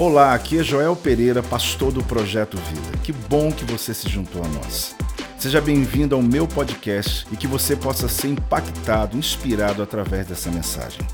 [0.00, 2.96] Olá, aqui é Joel Pereira, pastor do Projeto Vida.
[3.04, 4.96] Que bom que você se juntou a nós.
[5.38, 11.06] Seja bem-vindo ao meu podcast e que você possa ser impactado, inspirado através dessa mensagem.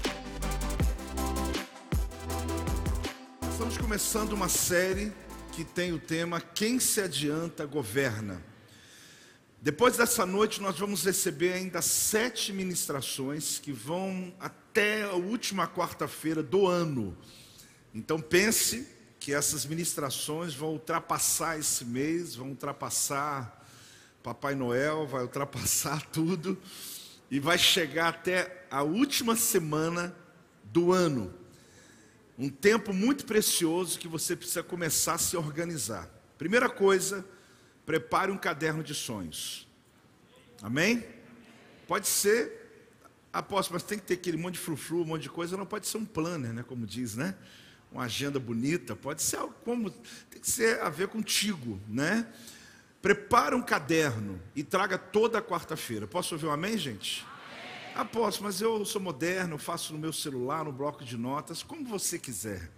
[3.50, 5.12] Estamos começando uma série
[5.50, 8.40] que tem o tema Quem se adianta governa.
[9.60, 16.40] Depois dessa noite, nós vamos receber ainda sete ministrações que vão até a última quarta-feira
[16.40, 17.16] do ano.
[17.96, 18.86] Então pense
[19.18, 23.66] que essas ministrações vão ultrapassar esse mês, vão ultrapassar
[24.22, 26.60] Papai Noel, vai ultrapassar tudo
[27.30, 30.14] e vai chegar até a última semana
[30.64, 31.32] do ano.
[32.38, 36.06] Um tempo muito precioso que você precisa começar a se organizar.
[36.36, 37.24] Primeira coisa,
[37.86, 39.66] prepare um caderno de sonhos.
[40.60, 41.02] Amém?
[41.88, 42.92] Pode ser,
[43.32, 45.86] aposto, mas tem que ter aquele monte de frufru, um monte de coisa, não pode
[45.86, 47.34] ser um planner, né, como diz, né?
[47.96, 49.90] Uma agenda bonita, pode ser algo como
[50.30, 52.26] tem que ser a ver contigo, né?
[53.00, 56.06] Prepara um caderno e traga toda quarta-feira.
[56.06, 57.24] Posso ouvir um amém, gente?
[57.94, 61.62] Ah, posso, mas eu sou moderno, eu faço no meu celular, no bloco de notas,
[61.62, 62.70] como você quiser.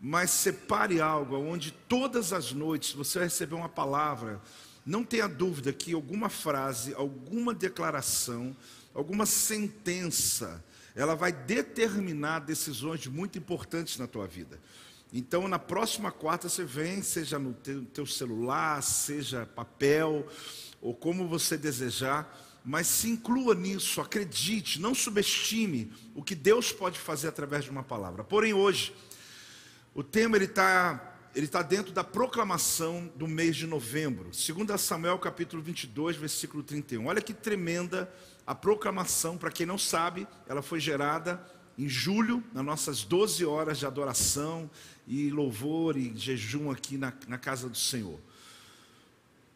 [0.00, 4.40] Mas separe algo onde todas as noites você vai receber uma palavra.
[4.86, 8.56] Não tenha dúvida que alguma frase, alguma declaração,
[8.94, 10.64] alguma sentença
[10.98, 14.60] ela vai determinar decisões muito importantes na tua vida.
[15.12, 20.26] Então, na próxima quarta você vem, seja no teu, celular, seja papel,
[20.82, 26.98] ou como você desejar, mas se inclua nisso, acredite, não subestime o que Deus pode
[26.98, 28.24] fazer através de uma palavra.
[28.24, 28.92] Porém, hoje,
[29.94, 34.30] o tema ele está ele está dentro da proclamação do mês de novembro.
[34.30, 37.06] 2 Samuel capítulo 22, versículo 31.
[37.06, 38.12] Olha que tremenda
[38.48, 41.38] a proclamação, para quem não sabe, ela foi gerada
[41.76, 44.70] em julho, nas nossas 12 horas de adoração
[45.06, 48.18] e louvor e jejum aqui na, na casa do Senhor.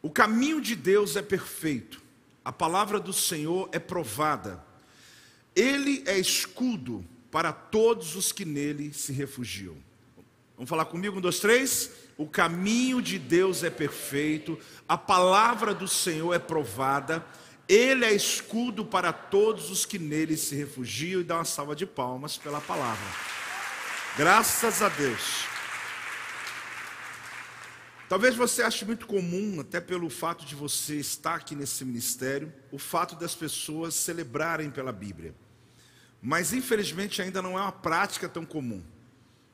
[0.02, 2.02] O caminho de Deus é perfeito,
[2.44, 4.62] a palavra do Senhor é provada,
[5.56, 9.74] Ele é escudo para todos os que nele se refugiam.
[10.54, 11.16] Vamos falar comigo?
[11.16, 11.90] Um, dois, três.
[12.18, 17.24] O caminho de Deus é perfeito, a palavra do Senhor é provada,
[17.68, 21.86] ele é escudo para todos os que nele se refugiam e dá uma salva de
[21.86, 23.06] palmas pela palavra.
[24.16, 25.44] Graças a Deus.
[28.08, 32.78] Talvez você ache muito comum, até pelo fato de você estar aqui nesse ministério, o
[32.78, 35.34] fato das pessoas celebrarem pela Bíblia.
[36.20, 38.82] Mas infelizmente ainda não é uma prática tão comum.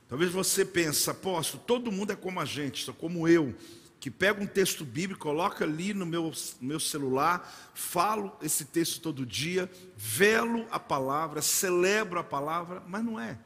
[0.09, 3.55] Talvez você pense, apóstolo, todo mundo é como a gente, só como eu
[4.01, 9.27] que pega um texto bíblico, coloca ali no meu, meu celular, falo esse texto todo
[9.27, 13.39] dia, velo a palavra, celebro a palavra, mas não é.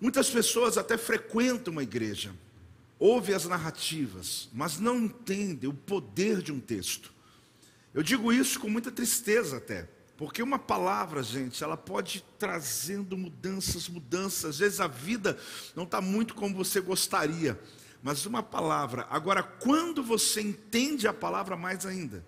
[0.00, 2.32] Muitas pessoas até frequentam uma igreja,
[2.98, 7.12] ouvem as narrativas, mas não entendem o poder de um texto.
[7.92, 13.18] Eu digo isso com muita tristeza até, porque uma palavra, gente, ela pode ir trazendo
[13.18, 14.44] mudanças, mudanças.
[14.44, 15.36] Às vezes a vida
[15.74, 17.58] não está muito como você gostaria
[18.06, 19.04] mas uma palavra.
[19.10, 22.24] Agora, quando você entende a palavra mais ainda,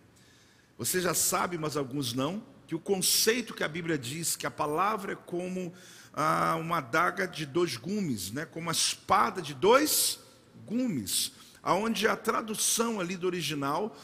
[0.76, 4.50] você já sabe, mas alguns não, que o conceito que a Bíblia diz, que a
[4.50, 5.72] palavra é como
[6.12, 8.44] ah, uma adaga de dois gumes, né?
[8.44, 10.18] como uma espada de dois
[10.66, 11.30] gumes,
[11.62, 13.96] aonde a tradução ali do original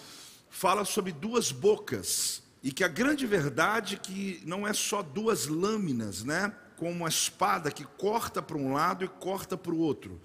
[0.48, 5.48] fala sobre duas bocas, e que a grande verdade é que não é só duas
[5.48, 6.54] lâminas, né?
[6.76, 10.22] como uma espada que corta para um lado e corta para o outro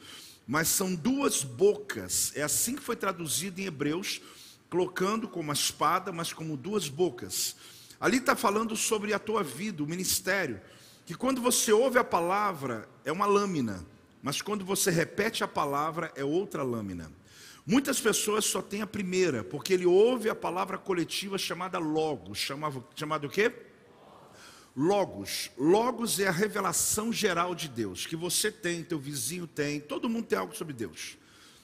[0.50, 2.32] mas são duas bocas.
[2.36, 4.20] É assim que foi traduzido em Hebreus,
[4.68, 7.56] colocando como a espada, mas como duas bocas.
[8.02, 10.60] Ali está falando sobre a tua vida, o ministério.
[11.06, 13.86] Que quando você ouve a palavra, é uma lâmina,
[14.24, 17.12] mas quando você repete a palavra, é outra lâmina.
[17.64, 22.84] Muitas pessoas só têm a primeira, porque ele ouve a palavra coletiva chamada logos, chamado,
[22.96, 23.54] chamado o quê?
[24.80, 25.52] Logos.
[25.58, 30.28] Logos é a revelação geral de Deus, que você tem, teu vizinho tem, todo mundo
[30.28, 31.18] tem algo sobre Deus.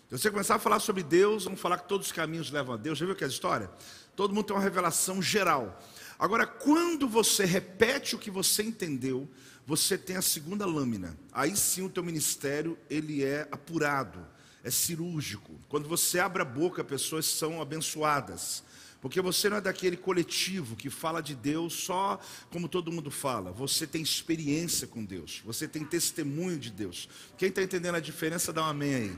[0.10, 2.78] Se você começar a falar sobre Deus, vamos falar que todos os caminhos levam a
[2.78, 2.98] Deus.
[2.98, 3.72] Já viu que é a história?
[4.18, 5.82] Todo mundo tem uma revelação geral.
[6.20, 9.30] Agora, quando você repete o que você entendeu,
[9.66, 11.18] você tem a segunda lâmina.
[11.32, 14.28] Aí sim o teu ministério, ele é apurado,
[14.62, 15.58] é cirúrgico.
[15.70, 18.62] Quando você abre a boca, pessoas são abençoadas.
[19.02, 22.20] Porque você não é daquele coletivo que fala de Deus só
[22.50, 23.52] como todo mundo fala.
[23.52, 25.42] Você tem experiência com Deus.
[25.46, 27.08] Você tem testemunho de Deus.
[27.38, 29.16] Quem está entendendo a diferença, dá um amém aí.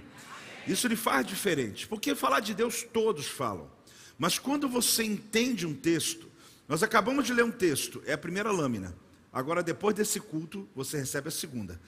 [0.67, 1.87] Isso lhe faz diferente.
[1.87, 3.71] Porque falar de Deus todos falam.
[4.17, 6.29] Mas quando você entende um texto,
[6.67, 8.95] nós acabamos de ler um texto, é a primeira lâmina.
[9.31, 11.79] Agora, depois desse culto, você recebe a segunda.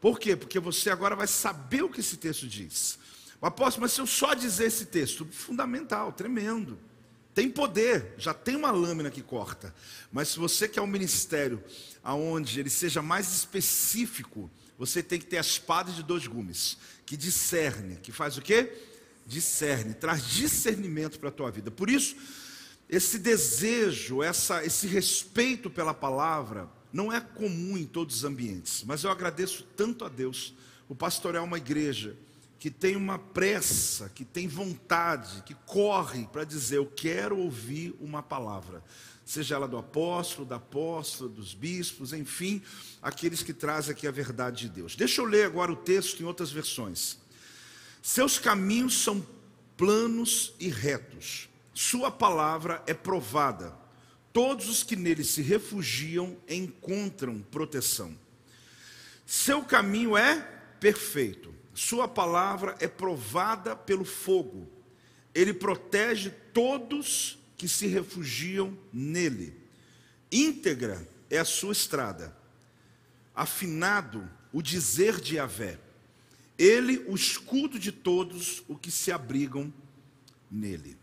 [0.00, 0.36] Por quê?
[0.36, 2.98] Porque você agora vai saber o que esse texto diz.
[3.42, 6.78] Apóstolo, mas se eu só dizer esse texto, fundamental, tremendo.
[7.36, 9.74] Tem poder, já tem uma lâmina que corta.
[10.10, 11.62] Mas se você quer um ministério
[12.02, 17.14] aonde ele seja mais específico, você tem que ter a espada de dois gumes, que
[17.14, 18.72] discerne, que faz o quê?
[19.26, 21.70] Discerne, traz discernimento para a tua vida.
[21.70, 22.16] Por isso,
[22.88, 29.04] esse desejo, essa, esse respeito pela palavra, não é comum em todos os ambientes, mas
[29.04, 30.54] eu agradeço tanto a Deus.
[30.88, 32.16] O pastorear uma igreja
[32.58, 38.22] que tem uma pressa, que tem vontade, que corre para dizer: Eu quero ouvir uma
[38.22, 38.82] palavra,
[39.24, 42.62] seja ela do apóstolo, da apóstola, dos bispos, enfim,
[43.02, 44.96] aqueles que trazem aqui a verdade de Deus.
[44.96, 47.18] Deixa eu ler agora o texto em outras versões.
[48.02, 49.26] Seus caminhos são
[49.76, 53.76] planos e retos, Sua palavra é provada.
[54.32, 58.16] Todos os que nele se refugiam encontram proteção.
[59.26, 60.40] Seu caminho é
[60.78, 64.66] perfeito sua palavra é provada pelo fogo.
[65.34, 69.54] Ele protege todos que se refugiam nele.
[70.32, 72.34] Íntegra é a sua estrada.
[73.34, 75.78] Afinado o dizer de Yahvé.
[76.58, 79.70] Ele, o escudo de todos os que se abrigam
[80.50, 80.96] nele.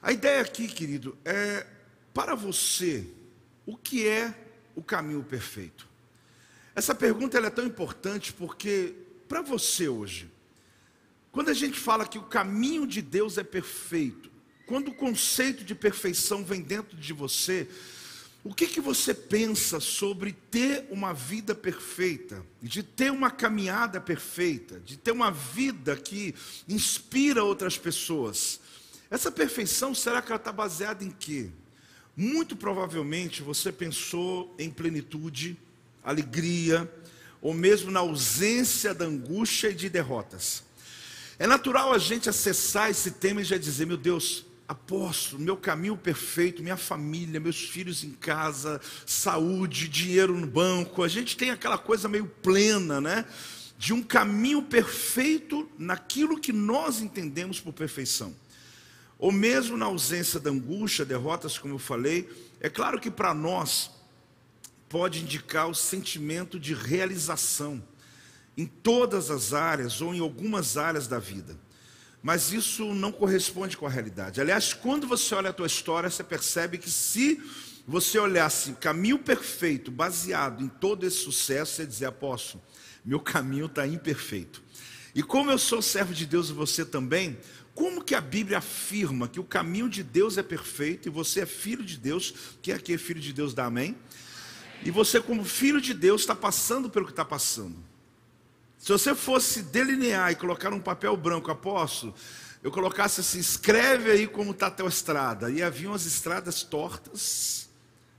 [0.00, 1.66] A ideia aqui, querido, é
[2.14, 3.10] para você,
[3.66, 4.32] o que é
[4.76, 5.88] o caminho perfeito?
[6.76, 8.94] Essa pergunta é tão importante porque
[9.28, 10.30] para você hoje,
[11.32, 14.30] quando a gente fala que o caminho de Deus é perfeito,
[14.66, 17.68] quando o conceito de perfeição vem dentro de você,
[18.44, 24.78] o que, que você pensa sobre ter uma vida perfeita, de ter uma caminhada perfeita,
[24.80, 26.34] de ter uma vida que
[26.68, 28.60] inspira outras pessoas?
[29.10, 31.50] Essa perfeição, será que ela está baseada em quê?
[32.16, 35.56] Muito provavelmente você pensou em plenitude,
[36.02, 36.88] alegria,
[37.44, 40.64] ou mesmo na ausência da angústia e de derrotas.
[41.38, 45.94] É natural a gente acessar esse tema e já dizer: meu Deus, apóstolo, meu caminho
[45.94, 51.02] perfeito, minha família, meus filhos em casa, saúde, dinheiro no banco.
[51.02, 53.26] A gente tem aquela coisa meio plena, né?
[53.76, 58.34] De um caminho perfeito naquilo que nós entendemos por perfeição.
[59.18, 62.26] Ou mesmo na ausência da angústia, derrotas, como eu falei,
[62.58, 63.90] é claro que para nós
[64.94, 67.82] pode indicar o sentimento de realização
[68.56, 71.58] em todas as áreas ou em algumas áreas da vida.
[72.22, 74.40] Mas isso não corresponde com a realidade.
[74.40, 77.42] Aliás, quando você olha a tua história, você percebe que se
[77.88, 82.62] você olhasse caminho perfeito, baseado em todo esse sucesso, você dizer, apóstolo,
[83.04, 84.62] meu caminho está imperfeito.
[85.12, 87.36] E como eu sou servo de Deus e você também,
[87.74, 91.46] como que a Bíblia afirma que o caminho de Deus é perfeito e você é
[91.46, 92.32] filho de Deus?
[92.62, 93.96] Quem aqui é filho de Deus, dá amém?
[94.84, 97.76] E você, como filho de Deus, está passando pelo que está passando.
[98.78, 102.14] Se você fosse delinear e colocar um papel branco, apóstolo,
[102.62, 105.50] eu colocasse assim: escreve aí como está a tua estrada.
[105.50, 107.68] E haviam as estradas tortas.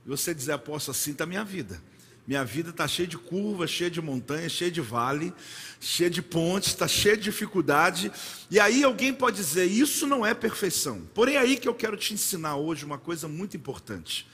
[0.04, 1.80] E você dizer, apóstolo, assim está a minha vida.
[2.26, 5.32] Minha vida está cheia de curvas, cheia de montanhas, cheia de vale,
[5.80, 8.10] cheia de pontes, está cheia de dificuldade.
[8.50, 11.06] E aí alguém pode dizer, isso não é perfeição.
[11.14, 14.26] Porém, é aí que eu quero te ensinar hoje uma coisa muito importante.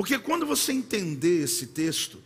[0.00, 2.22] Porque quando você entender esse texto,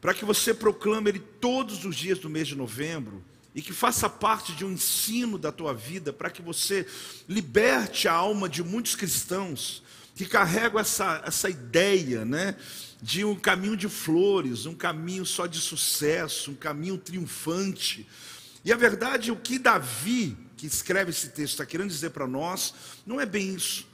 [0.00, 3.22] para que você proclame ele todos os dias do mês de novembro,
[3.54, 6.86] e que faça parte de um ensino da tua vida, para que você
[7.28, 9.82] liberte a alma de muitos cristãos
[10.16, 12.56] que carregam essa, essa ideia, né?
[13.02, 18.08] De um caminho de flores, um caminho só de sucesso, um caminho triunfante.
[18.64, 22.72] E a verdade, o que Davi, que escreve esse texto, está querendo dizer para nós,
[23.04, 23.89] não é bem isso.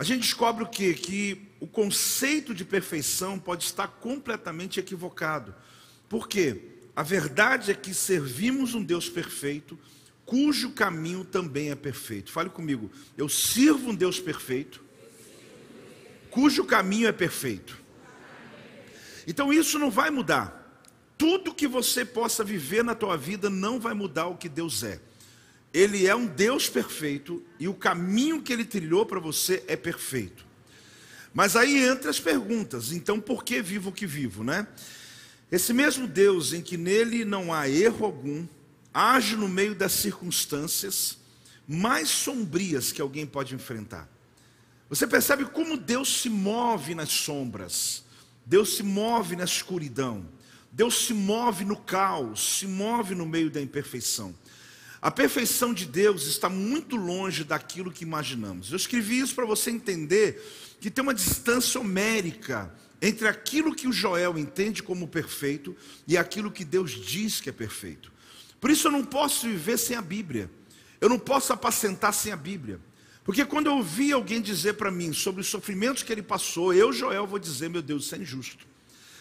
[0.00, 0.94] A gente descobre o quê?
[0.94, 5.54] Que o conceito de perfeição pode estar completamente equivocado.
[6.08, 6.78] Por quê?
[6.96, 9.78] A verdade é que servimos um Deus perfeito,
[10.24, 12.32] cujo caminho também é perfeito.
[12.32, 14.82] Fale comigo, eu sirvo um Deus perfeito,
[16.30, 17.78] cujo caminho é perfeito.
[19.26, 20.82] Então isso não vai mudar.
[21.18, 24.98] Tudo que você possa viver na tua vida não vai mudar o que Deus é.
[25.72, 30.44] Ele é um Deus perfeito e o caminho que ele trilhou para você é perfeito.
[31.32, 34.66] Mas aí entra as perguntas, então por que vivo o que vivo, né?
[35.50, 38.46] Esse mesmo Deus em que nele não há erro algum,
[38.92, 41.18] age no meio das circunstâncias
[41.66, 44.08] mais sombrias que alguém pode enfrentar.
[44.88, 48.04] Você percebe como Deus se move nas sombras,
[48.44, 50.26] Deus se move na escuridão,
[50.72, 54.34] Deus se move no caos, se move no meio da imperfeição.
[55.02, 58.70] A perfeição de Deus está muito longe daquilo que imaginamos.
[58.70, 60.42] Eu escrevi isso para você entender
[60.78, 65.74] que tem uma distância homérica entre aquilo que o Joel entende como perfeito
[66.06, 68.12] e aquilo que Deus diz que é perfeito.
[68.60, 70.50] Por isso eu não posso viver sem a Bíblia.
[71.00, 72.78] Eu não posso apacentar sem a Bíblia.
[73.24, 76.92] Porque quando eu ouvi alguém dizer para mim sobre os sofrimentos que ele passou, eu,
[76.92, 78.66] Joel, vou dizer: meu Deus, isso é injusto.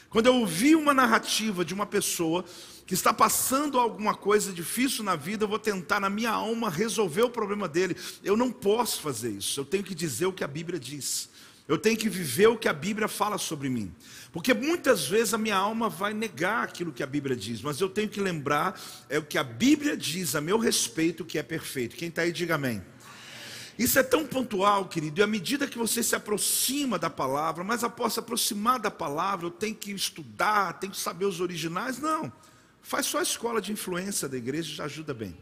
[0.10, 2.44] Quando eu ouvi uma narrativa de uma pessoa
[2.88, 7.22] que está passando alguma coisa difícil na vida, eu vou tentar na minha alma resolver
[7.22, 7.96] o problema dele.
[8.24, 9.60] Eu não posso fazer isso.
[9.60, 11.30] Eu tenho que dizer o que a Bíblia diz.
[11.68, 13.94] Eu tenho que viver o que a Bíblia fala sobre mim.
[14.32, 17.88] Porque muitas vezes a minha alma vai negar aquilo que a Bíblia diz, mas eu
[17.88, 21.96] tenho que lembrar é o que a Bíblia diz a meu respeito que é perfeito.
[21.96, 22.82] Quem está aí, diga amém.
[23.79, 27.81] Isso é tão pontual, querido, e à medida que você se aproxima da palavra, mas
[27.81, 31.98] após se aproximar da palavra, eu tenho que estudar, tenho que saber os originais.
[31.98, 32.29] Não,
[32.81, 35.33] faz só a escola de influência da igreja, já ajuda bem.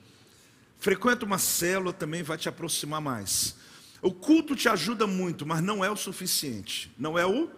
[0.78, 3.56] Frequenta uma célula também vai te aproximar mais.
[4.04, 6.94] O culto te ajuda muito, mas não é o suficiente.
[6.96, 7.50] Não é o?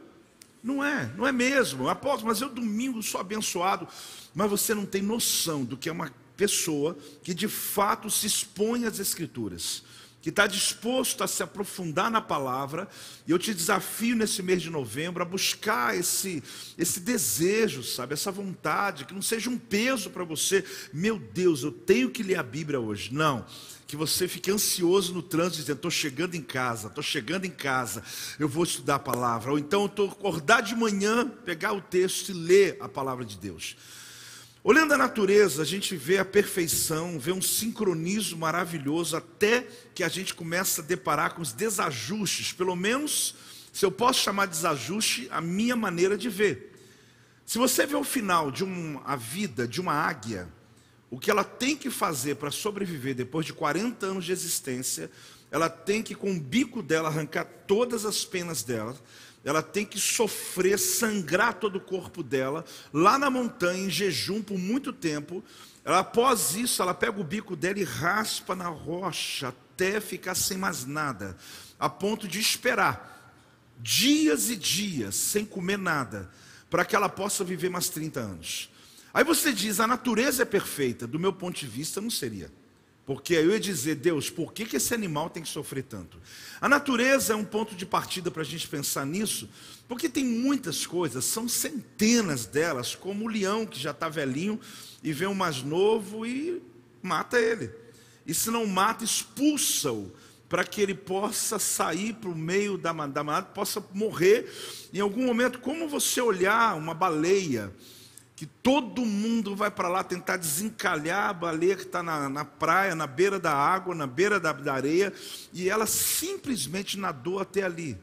[0.63, 1.89] Não é, não é mesmo.
[1.89, 3.86] Apóstolo, mas eu domingo sou abençoado.
[4.33, 8.86] Mas você não tem noção do que é uma pessoa que de fato se expõe
[8.86, 9.83] às Escrituras
[10.21, 12.88] que está disposto a se aprofundar na palavra,
[13.25, 16.43] e eu te desafio nesse mês de novembro a buscar esse,
[16.77, 21.71] esse desejo, sabe, essa vontade, que não seja um peso para você, meu Deus, eu
[21.71, 23.13] tenho que ler a Bíblia hoje.
[23.13, 23.45] Não,
[23.89, 28.03] que você fique ansioso no trânsito, dizendo: estou chegando em casa, estou chegando em casa,
[28.38, 32.33] eu vou estudar a palavra, ou então estou acordar de manhã, pegar o texto e
[32.33, 33.75] ler a palavra de Deus.
[34.62, 40.10] Olhando a natureza, a gente vê a perfeição, vê um sincronismo maravilhoso, até que a
[40.10, 43.36] gente começa a deparar com os desajustes, pelo menos,
[43.72, 46.78] se eu posso chamar de desajuste, a minha maneira de ver.
[47.46, 50.50] Se você vê o final de uma, a vida de uma águia,
[51.10, 55.10] o que ela tem que fazer para sobreviver depois de 40 anos de existência,
[55.50, 58.96] ela tem que, com o bico dela, arrancar todas as penas dela,
[59.43, 64.58] ela tem que sofrer, sangrar todo o corpo dela, lá na montanha, em jejum por
[64.58, 65.43] muito tempo.
[65.86, 70.58] Ela, após isso, ela pega o bico dela e raspa na rocha até ficar sem
[70.58, 71.38] mais nada,
[71.79, 73.17] a ponto de esperar
[73.79, 76.29] dias e dias sem comer nada,
[76.69, 78.69] para que ela possa viver mais 30 anos.
[79.13, 82.51] Aí você diz: a natureza é perfeita, do meu ponto de vista, não seria.
[83.10, 86.22] Porque eu ia dizer, Deus, por que, que esse animal tem que sofrer tanto?
[86.62, 89.50] A natureza é um ponto de partida para a gente pensar nisso,
[89.88, 94.60] porque tem muitas coisas, são centenas delas, como o leão que já está velhinho
[95.01, 96.62] e vê um mais novo e
[97.01, 97.72] mata ele.
[98.28, 100.12] E se não mata, expulsa-o
[100.48, 104.48] para que ele possa sair para o meio da manada, possa morrer
[104.94, 105.58] em algum momento.
[105.58, 107.74] Como você olhar uma baleia
[108.39, 112.96] que todo mundo vai para lá tentar desencalhar a baleia que está na, na, praia,
[112.96, 115.12] na beira da água, na beira da, da areia,
[115.51, 117.98] e ela simplesmente nadou até ali.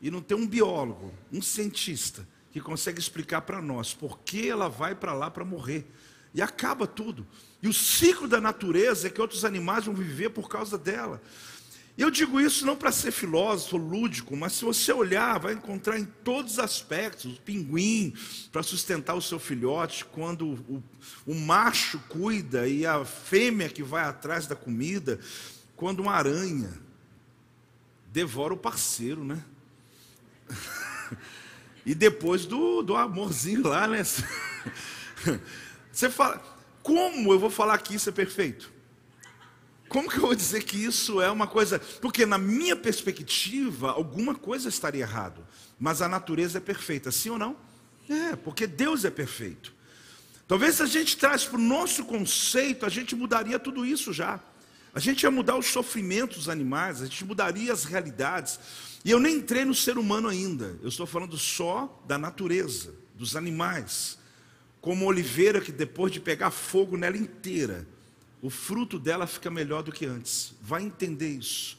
[0.00, 4.70] E não tem um biólogo, um cientista, que consegue explicar para nós por que ela
[4.70, 5.86] vai para lá para morrer.
[6.32, 7.26] E acaba tudo.
[7.62, 11.20] E o ciclo da natureza é que outros animais vão viver por causa dela.
[11.96, 16.04] Eu digo isso não para ser filósofo, lúdico, mas se você olhar, vai encontrar em
[16.04, 17.36] todos os aspectos.
[17.36, 18.12] O pinguim,
[18.50, 20.82] para sustentar o seu filhote, quando o,
[21.24, 25.20] o, macho cuida e a fêmea que vai atrás da comida,
[25.76, 26.72] quando uma aranha
[28.12, 29.40] devora o parceiro, né?
[31.86, 34.02] e depois do, do amorzinho lá, né?
[35.92, 36.42] Você fala,
[36.82, 38.73] como eu vou falar que isso é perfeito?
[39.94, 41.78] Como que eu vou dizer que isso é uma coisa?
[41.78, 45.46] Porque na minha perspectiva, alguma coisa estaria errado.
[45.78, 47.56] Mas a natureza é perfeita, sim ou não?
[48.08, 49.72] É, porque Deus é perfeito.
[50.48, 54.40] Talvez se a gente traz para o nosso conceito, a gente mudaria tudo isso já.
[54.92, 58.58] A gente ia mudar os sofrimentos dos animais, a gente mudaria as realidades.
[59.04, 60.76] E eu nem entrei no ser humano ainda.
[60.82, 64.18] Eu estou falando só da natureza, dos animais.
[64.80, 67.86] Como oliveira que depois de pegar fogo nela inteira,
[68.44, 70.52] o fruto dela fica melhor do que antes.
[70.60, 71.78] Vai entender isso.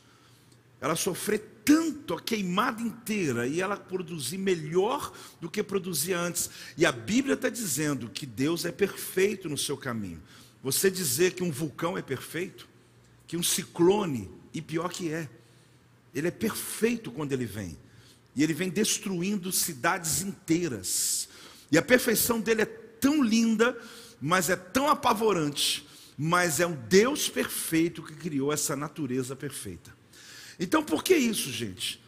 [0.81, 6.49] Ela sofrer tanto a queimada inteira e ela produzir melhor do que produzia antes.
[6.75, 10.19] E a Bíblia está dizendo que Deus é perfeito no seu caminho.
[10.63, 12.67] Você dizer que um vulcão é perfeito,
[13.27, 15.29] que um ciclone, e pior que é,
[16.15, 17.77] ele é perfeito quando ele vem.
[18.35, 21.29] E ele vem destruindo cidades inteiras.
[21.71, 23.79] E a perfeição dele é tão linda,
[24.19, 25.84] mas é tão apavorante
[26.17, 29.95] mas é um Deus perfeito que criou essa natureza perfeita.
[30.59, 32.01] Então, por que isso, gente?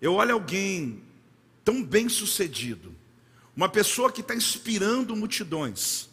[0.00, 1.02] Eu olho alguém
[1.64, 2.94] tão bem sucedido,
[3.56, 6.08] uma pessoa que está inspirando multidões,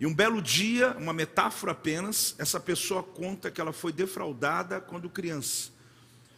[0.00, 5.08] e um belo dia, uma metáfora apenas, essa pessoa conta que ela foi defraudada quando
[5.08, 5.70] criança,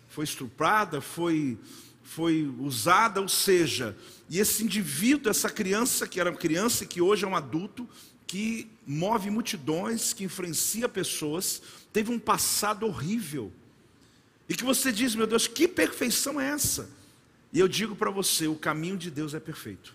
[0.09, 1.59] foi estuprada, foi
[2.11, 3.97] foi usada, ou seja,
[4.29, 7.89] e esse indivíduo, essa criança, que era criança e que hoje é um adulto,
[8.27, 13.53] que move multidões, que influencia pessoas, teve um passado horrível.
[14.49, 16.91] E que você diz, meu Deus, que perfeição é essa?
[17.53, 19.95] E eu digo para você: o caminho de Deus é perfeito.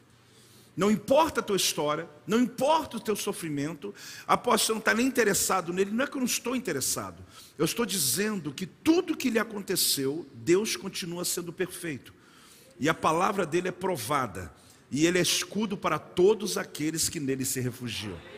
[0.78, 3.94] Não importa a tua história, não importa o teu sofrimento,
[4.26, 7.24] apóstolo, você não está nem interessado nele, não é que eu não estou interessado.
[7.58, 12.14] Eu estou dizendo que tudo que lhe aconteceu, Deus continua sendo perfeito.
[12.78, 14.54] E a palavra dele é provada,
[14.92, 18.35] e ele é escudo para todos aqueles que nele se refugiam.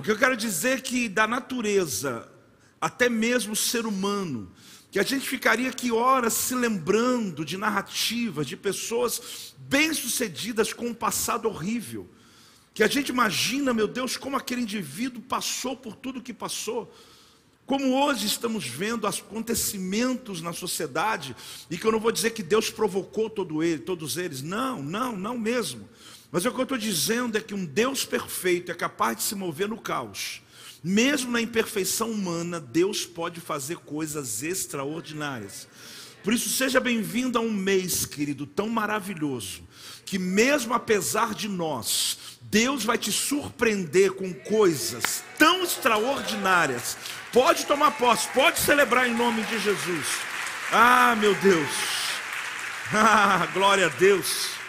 [0.00, 2.26] O que eu quero dizer é que da natureza,
[2.80, 4.50] até mesmo o ser humano,
[4.90, 10.94] que a gente ficaria aqui horas se lembrando de narrativas de pessoas bem-sucedidas com um
[10.94, 12.08] passado horrível.
[12.72, 16.90] Que a gente imagina, meu Deus, como aquele indivíduo passou por tudo que passou.
[17.66, 21.36] Como hoje estamos vendo acontecimentos na sociedade,
[21.70, 25.14] e que eu não vou dizer que Deus provocou todo ele, todos eles, não, não,
[25.14, 25.86] não mesmo.
[26.30, 29.34] Mas o que eu estou dizendo é que um Deus perfeito é capaz de se
[29.34, 30.42] mover no caos
[30.82, 35.68] mesmo na imperfeição humana, Deus pode fazer coisas extraordinárias.
[36.24, 39.62] Por isso, seja bem-vindo a um mês, querido, tão maravilhoso,
[40.04, 46.96] que mesmo apesar de nós, Deus vai te surpreender com coisas tão extraordinárias.
[47.32, 50.06] Pode tomar posse, pode celebrar em nome de Jesus.
[50.72, 51.70] Ah, meu Deus.
[52.92, 54.59] Ah, glória a Deus.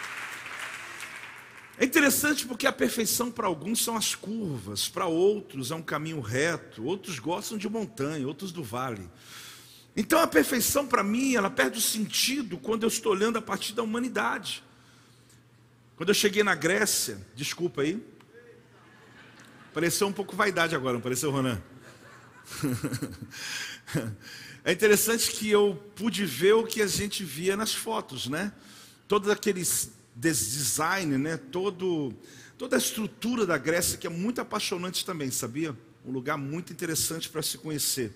[1.78, 6.20] É interessante porque a perfeição para alguns são as curvas, para outros é um caminho
[6.20, 9.08] reto, outros gostam de montanha, outros do vale.
[9.96, 13.72] Então a perfeição para mim, ela perde o sentido quando eu estou olhando a partir
[13.72, 14.62] da humanidade.
[15.96, 18.02] Quando eu cheguei na Grécia, desculpa aí,
[19.72, 21.60] pareceu um pouco vaidade agora, não pareceu, Ronan?
[24.64, 28.52] é interessante que eu pude ver o que a gente via nas fotos, né?
[29.06, 31.36] Todos aqueles design, né?
[31.36, 32.14] Todo,
[32.58, 35.76] toda a estrutura da Grécia, que é muito apaixonante também, sabia?
[36.04, 38.12] Um lugar muito interessante para se conhecer.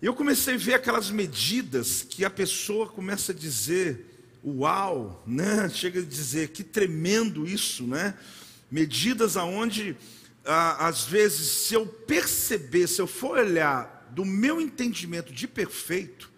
[0.00, 5.68] Eu comecei a ver aquelas medidas que a pessoa começa a dizer, uau, né?
[5.68, 8.14] Chega a dizer, que tremendo isso, né?
[8.70, 9.96] Medidas aonde,
[10.44, 16.30] às vezes, se eu perceber, se eu for olhar do meu entendimento de perfeito,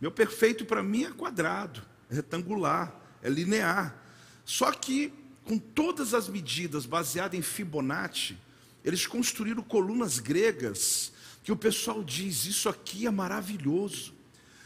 [0.00, 4.01] meu perfeito para mim é quadrado, é retangular, é linear.
[4.44, 5.12] Só que,
[5.44, 8.36] com todas as medidas baseadas em Fibonacci,
[8.84, 14.14] eles construíram colunas gregas que o pessoal diz: Isso aqui é maravilhoso.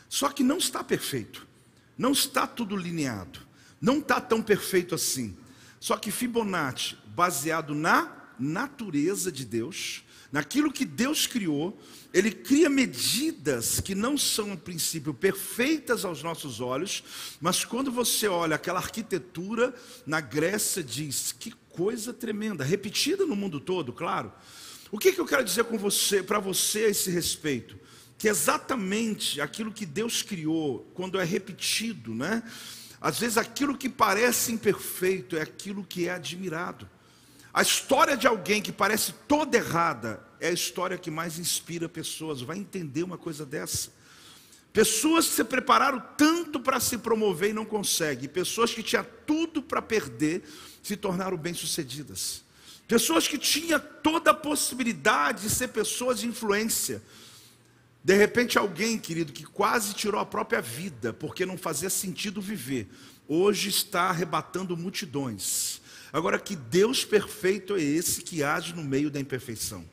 [0.08, 1.46] Só que não está perfeito,
[1.98, 3.40] não está tudo lineado,
[3.80, 5.36] não está tão perfeito assim.
[5.80, 10.02] Só que Fibonacci, baseado na natureza de Deus,
[10.36, 11.80] naquilo que Deus criou,
[12.12, 17.02] ele cria medidas que não são, a princípio, perfeitas aos nossos olhos,
[17.40, 23.58] mas quando você olha aquela arquitetura na Grécia, diz que coisa tremenda, repetida no mundo
[23.58, 24.30] todo, claro.
[24.92, 27.78] O que, que eu quero dizer com você, para você a esse respeito?
[28.18, 32.42] Que exatamente aquilo que Deus criou, quando é repetido, né?
[33.00, 36.86] Às vezes aquilo que parece imperfeito é aquilo que é admirado.
[37.54, 42.40] A história de alguém que parece toda errada é a história que mais inspira pessoas.
[42.40, 43.90] Vai entender uma coisa dessa?
[44.72, 48.28] Pessoas que se prepararam tanto para se promover e não conseguem.
[48.28, 50.42] Pessoas que tinham tudo para perder
[50.82, 52.42] se tornaram bem-sucedidas.
[52.86, 57.02] Pessoas que tinham toda a possibilidade de ser pessoas de influência.
[58.04, 62.86] De repente, alguém, querido, que quase tirou a própria vida porque não fazia sentido viver,
[63.26, 65.80] hoje está arrebatando multidões
[66.16, 69.84] Agora, que Deus perfeito é esse que age no meio da imperfeição?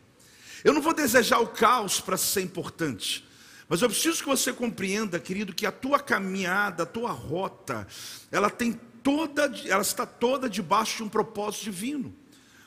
[0.64, 3.28] Eu não vou desejar o caos para ser importante,
[3.68, 7.88] mas eu preciso que você compreenda, querido, que a tua caminhada, a tua rota,
[8.32, 12.16] ela tem toda, ela está toda debaixo de um propósito divino.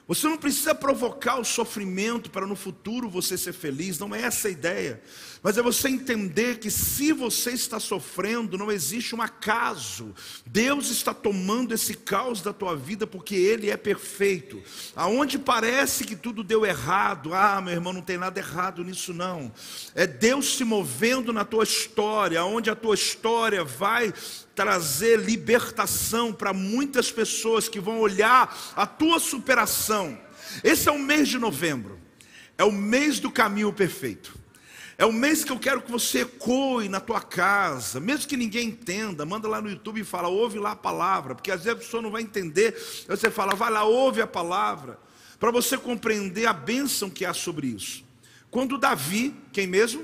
[0.09, 4.47] Você não precisa provocar o sofrimento para no futuro você ser feliz, não é essa
[4.47, 5.03] a ideia.
[5.42, 10.14] Mas é você entender que se você está sofrendo, não existe um acaso.
[10.47, 14.62] Deus está tomando esse caos da tua vida porque Ele é perfeito.
[14.95, 19.53] Aonde parece que tudo deu errado, ah, meu irmão, não tem nada errado nisso não.
[19.92, 24.14] É Deus se movendo na tua história, aonde a tua história vai
[24.57, 30.19] trazer libertação para muitas pessoas que vão olhar a tua superação.
[30.64, 32.01] Esse é o mês de novembro.
[32.57, 34.35] É o mês do caminho perfeito.
[34.99, 38.69] É o mês que eu quero que você ecoe na tua casa, mesmo que ninguém
[38.69, 41.83] entenda, manda lá no YouTube e fala, ouve lá a palavra, porque às vezes a
[41.83, 42.75] pessoa não vai entender,
[43.07, 44.99] você fala, vai lá, ouve a palavra,
[45.38, 48.03] para você compreender a bênção que há sobre isso.
[48.51, 50.03] Quando Davi, quem mesmo?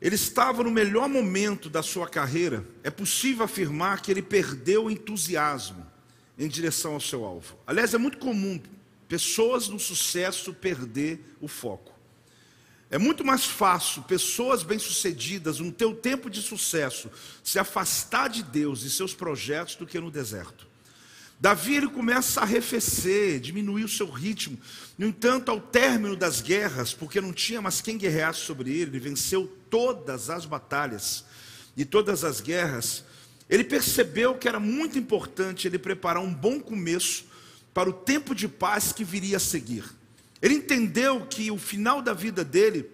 [0.00, 2.64] Ele estava no melhor momento da sua carreira.
[2.84, 5.86] É possível afirmar que ele perdeu o entusiasmo
[6.38, 7.58] em direção ao seu alvo.
[7.66, 8.60] Aliás, é muito comum
[9.08, 11.98] pessoas no sucesso perder o foco.
[12.90, 17.10] É muito mais fácil pessoas bem-sucedidas, no teu tempo de sucesso,
[17.42, 20.67] se afastar de Deus e seus projetos do que no deserto.
[21.40, 24.58] Davi ele começa a arrefecer, diminuir o seu ritmo.
[24.96, 28.98] No entanto, ao término das guerras, porque não tinha mais quem guerreasse sobre ele, ele
[28.98, 31.24] venceu todas as batalhas
[31.76, 33.04] e todas as guerras.
[33.48, 37.24] Ele percebeu que era muito importante ele preparar um bom começo
[37.72, 39.84] para o tempo de paz que viria a seguir.
[40.42, 42.90] Ele entendeu que o final da vida dele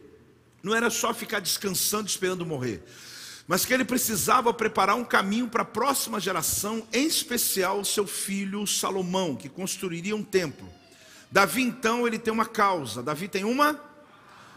[0.63, 2.83] não era só ficar descansando esperando morrer,
[3.47, 8.67] mas que ele precisava preparar um caminho para a próxima geração, em especial seu filho
[8.67, 10.67] Salomão, que construiria um templo.
[11.31, 13.03] Davi então, ele tem uma causa.
[13.03, 13.79] Davi tem uma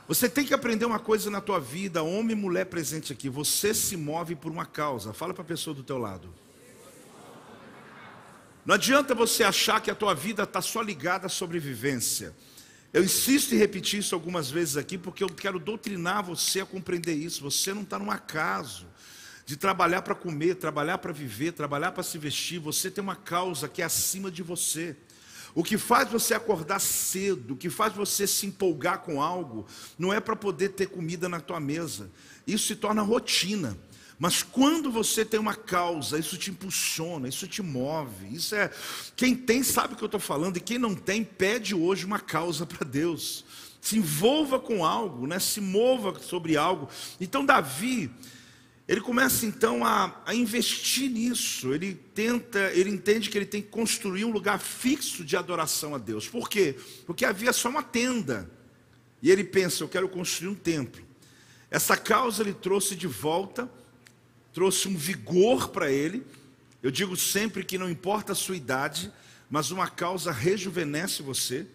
[0.07, 3.73] Você tem que aprender uma coisa na tua vida, homem e mulher presente aqui, você
[3.73, 5.11] se move por uma causa.
[5.11, 6.33] Fala para a pessoa do teu lado.
[8.65, 12.33] Não adianta você achar que a tua vida está só ligada à sobrevivência.
[12.97, 17.13] Eu insisto em repetir isso algumas vezes aqui, porque eu quero doutrinar você a compreender
[17.13, 17.43] isso.
[17.43, 18.87] Você não está num acaso
[19.45, 22.57] de trabalhar para comer, trabalhar para viver, trabalhar para se vestir.
[22.57, 24.97] Você tem uma causa que é acima de você.
[25.53, 30.11] O que faz você acordar cedo, o que faz você se empolgar com algo, não
[30.11, 32.09] é para poder ter comida na tua mesa.
[32.47, 33.77] Isso se torna rotina.
[34.19, 38.33] Mas quando você tem uma causa, isso te impulsiona, isso te move.
[38.33, 38.71] Isso é
[39.15, 42.19] quem tem sabe o que eu estou falando e quem não tem pede hoje uma
[42.19, 43.45] causa para Deus.
[43.79, 45.39] Se envolva com algo, né?
[45.39, 46.89] Se mova sobre algo.
[47.21, 48.11] Então Davi
[48.87, 51.73] ele começa então a, a, investir nisso.
[51.73, 55.97] Ele tenta, ele entende que ele tem que construir um lugar fixo de adoração a
[55.97, 56.27] Deus.
[56.27, 56.75] Por quê?
[57.05, 58.49] Porque havia só uma tenda.
[59.21, 61.05] E ele pensa, eu quero construir um templo.
[61.69, 63.69] Essa causa ele trouxe de volta
[64.57, 66.25] trouxe um vigor para ele.
[66.81, 69.13] Eu digo sempre que não importa a sua idade,
[69.51, 71.67] mas uma causa rejuvenesce você.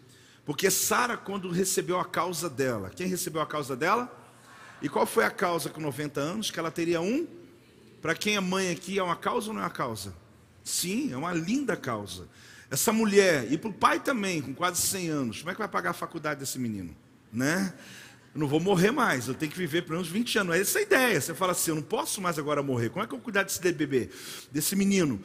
[0.45, 4.13] Porque Sara, quando recebeu a causa dela, quem recebeu a causa dela?
[4.83, 6.51] E qual foi a causa com 90 anos?
[6.51, 7.25] Que ela teria um?
[8.01, 10.13] Para quem é mãe aqui, é uma causa ou não é uma causa?
[10.65, 12.27] Sim, é uma linda causa.
[12.69, 15.69] Essa mulher, e para o pai também, com quase 100 anos, como é que vai
[15.69, 16.97] pagar a faculdade desse menino?
[17.33, 17.73] Né?
[18.35, 20.57] Eu não vou morrer mais, eu tenho que viver pelo menos 20 anos.
[20.57, 21.21] É essa a ideia.
[21.21, 22.89] Você fala assim: eu não posso mais agora morrer.
[22.89, 24.09] Como é que eu vou cuidar desse bebê,
[24.51, 25.21] desse menino?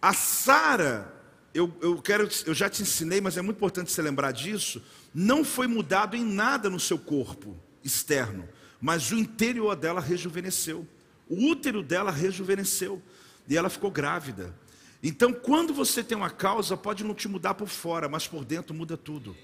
[0.00, 1.14] A Sara,
[1.54, 4.82] eu, eu, quero, eu já te ensinei, mas é muito importante você lembrar disso.
[5.14, 8.48] Não foi mudado em nada no seu corpo externo,
[8.80, 10.86] mas o interior dela rejuvenesceu.
[11.28, 13.00] O útero dela rejuvenesceu.
[13.48, 14.54] E ela ficou grávida.
[15.02, 18.74] Então, quando você tem uma causa, pode não te mudar por fora, mas por dentro
[18.74, 19.36] muda tudo.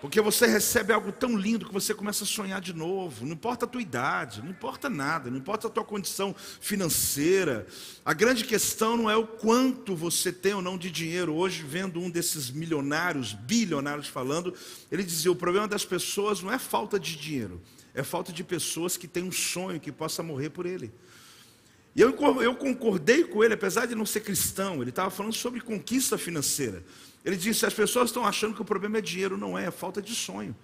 [0.00, 3.26] Porque você recebe algo tão lindo que você começa a sonhar de novo.
[3.26, 7.66] Não importa a tua idade, não importa nada, não importa a tua condição financeira.
[8.02, 11.34] A grande questão não é o quanto você tem ou não de dinheiro.
[11.34, 14.54] Hoje, vendo um desses milionários, bilionários falando,
[14.90, 17.60] ele dizia: o problema das pessoas não é falta de dinheiro,
[17.92, 20.90] é falta de pessoas que têm um sonho que possa morrer por ele.
[21.94, 25.60] E eu, eu concordei com ele, apesar de não ser cristão, ele estava falando sobre
[25.60, 26.84] conquista financeira.
[27.24, 30.00] Ele disse: as pessoas estão achando que o problema é dinheiro, não é, é falta
[30.00, 30.54] de sonho.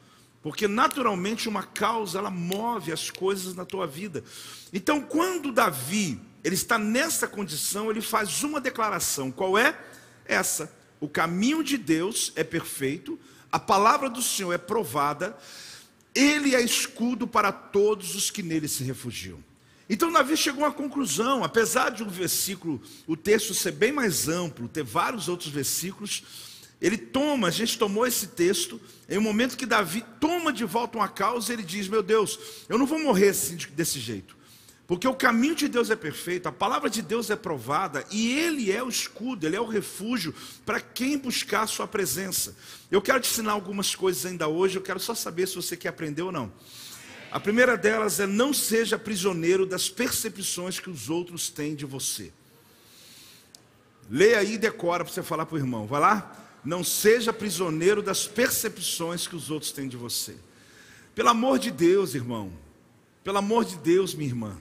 [0.42, 4.22] Porque naturalmente uma causa ela move as coisas na tua vida.
[4.72, 9.32] Então, quando Davi ele está nessa condição, ele faz uma declaração.
[9.32, 9.76] Qual é?
[10.24, 13.18] Essa: o caminho de Deus é perfeito,
[13.50, 15.36] a palavra do Senhor é provada,
[16.14, 19.42] ele é escudo para todos os que nele se refugiam.
[19.88, 24.28] Então Davi chegou a uma conclusão, apesar de um versículo, o texto ser bem mais
[24.28, 26.24] amplo, ter vários outros versículos,
[26.80, 30.98] ele toma, a gente tomou esse texto, em um momento que Davi toma de volta
[30.98, 34.36] uma causa, ele diz: Meu Deus, eu não vou morrer assim, desse jeito,
[34.86, 38.70] porque o caminho de Deus é perfeito, a palavra de Deus é provada, e Ele
[38.70, 40.34] é o escudo, Ele é o refúgio
[40.66, 42.54] para quem buscar a Sua presença.
[42.90, 45.88] Eu quero te ensinar algumas coisas ainda hoje, eu quero só saber se você quer
[45.88, 46.52] aprender ou não.
[47.36, 52.32] A primeira delas é: não seja prisioneiro das percepções que os outros têm de você.
[54.10, 56.34] Leia aí e decora para você falar para o irmão, vai lá.
[56.64, 60.34] Não seja prisioneiro das percepções que os outros têm de você.
[61.14, 62.50] Pelo amor de Deus, irmão.
[63.22, 64.56] Pelo amor de Deus, minha irmã.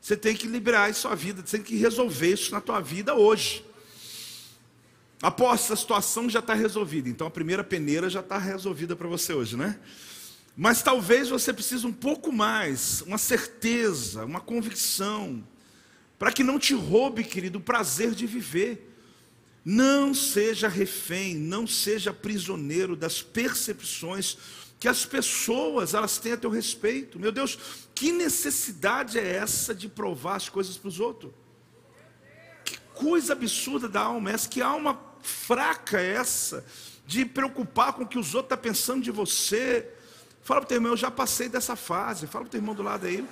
[0.00, 3.16] Você tem que liberar isso sua vida, você tem que resolver isso na tua vida
[3.16, 3.64] hoje.
[5.20, 9.32] Após essa situação já está resolvida, então a primeira peneira já está resolvida para você
[9.32, 9.76] hoje, né?
[10.56, 15.46] Mas talvez você precise um pouco mais, uma certeza, uma convicção,
[16.18, 18.94] para que não te roube, querido, o prazer de viver.
[19.62, 24.38] Não seja refém, não seja prisioneiro das percepções
[24.80, 27.18] que as pessoas elas têm a teu respeito.
[27.18, 27.58] Meu Deus,
[27.94, 31.32] que necessidade é essa de provar as coisas para os outros?
[32.64, 34.48] Que coisa absurda da alma é essa?
[34.48, 36.64] Que alma fraca é essa
[37.06, 39.95] de preocupar com o que os outros estão tá pensando de você?
[40.46, 42.28] Fala para o teu irmão, eu já passei dessa fase.
[42.28, 43.26] Fala para o teu irmão do lado aí.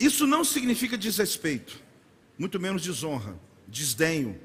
[0.00, 1.82] Isso não significa desrespeito,
[2.38, 4.40] muito menos desonra, desdenho.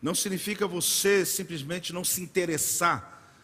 [0.00, 3.36] Não significa você simplesmente não se interessar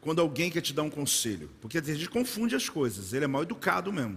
[0.00, 1.50] quando alguém quer te dar um conselho.
[1.60, 3.12] Porque a gente confunde as coisas.
[3.12, 4.16] Ele é mal educado mesmo.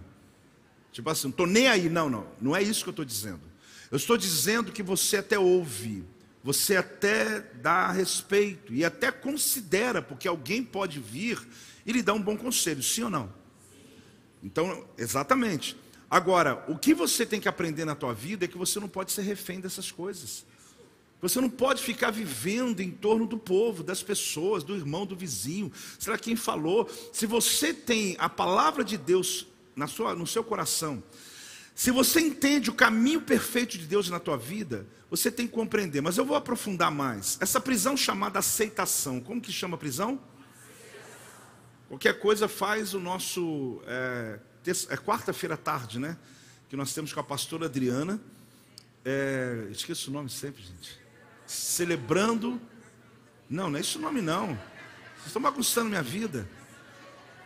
[0.92, 1.90] Tipo assim, não estou nem aí.
[1.90, 2.28] Não, não.
[2.40, 3.42] Não é isso que eu estou dizendo.
[3.90, 6.06] Eu estou dizendo que você até ouve.
[6.46, 8.72] Você até dá respeito.
[8.72, 11.42] E até considera, porque alguém pode vir
[11.84, 12.84] e lhe dar um bom conselho.
[12.84, 13.34] Sim ou não?
[14.44, 15.76] Então, exatamente.
[16.08, 19.12] Agora, o que você tem que aprender na tua vida é que você não pode
[19.12, 20.46] ser refém dessas coisas.
[21.20, 25.72] Você não pode ficar vivendo em torno do povo, das pessoas, do irmão, do vizinho.
[25.98, 26.88] Será quem falou?
[27.12, 31.02] Se você tem a palavra de Deus na sua, no seu coração,
[31.76, 36.00] se você entende o caminho perfeito de Deus na tua vida, você tem que compreender.
[36.00, 37.38] Mas eu vou aprofundar mais.
[37.42, 40.18] Essa prisão chamada aceitação, como que chama prisão?
[41.90, 44.40] Qualquer coisa faz o nosso é,
[44.90, 46.18] é quarta-feira à tarde, né?
[46.70, 48.22] Que nós temos com a pastora Adriana.
[49.04, 50.98] É, esqueço o nome sempre, gente.
[51.46, 52.60] Celebrando.
[53.50, 54.48] Não, não é esse o nome, não.
[55.18, 56.48] Vocês estão bagunçando minha vida.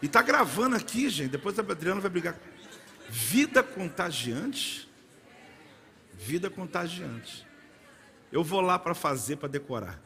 [0.03, 1.31] E está gravando aqui, gente.
[1.31, 2.39] Depois a Adriana vai brigar.
[3.09, 4.89] Vida contagiante.
[6.13, 7.47] Vida contagiante.
[8.31, 9.99] Eu vou lá para fazer, para decorar.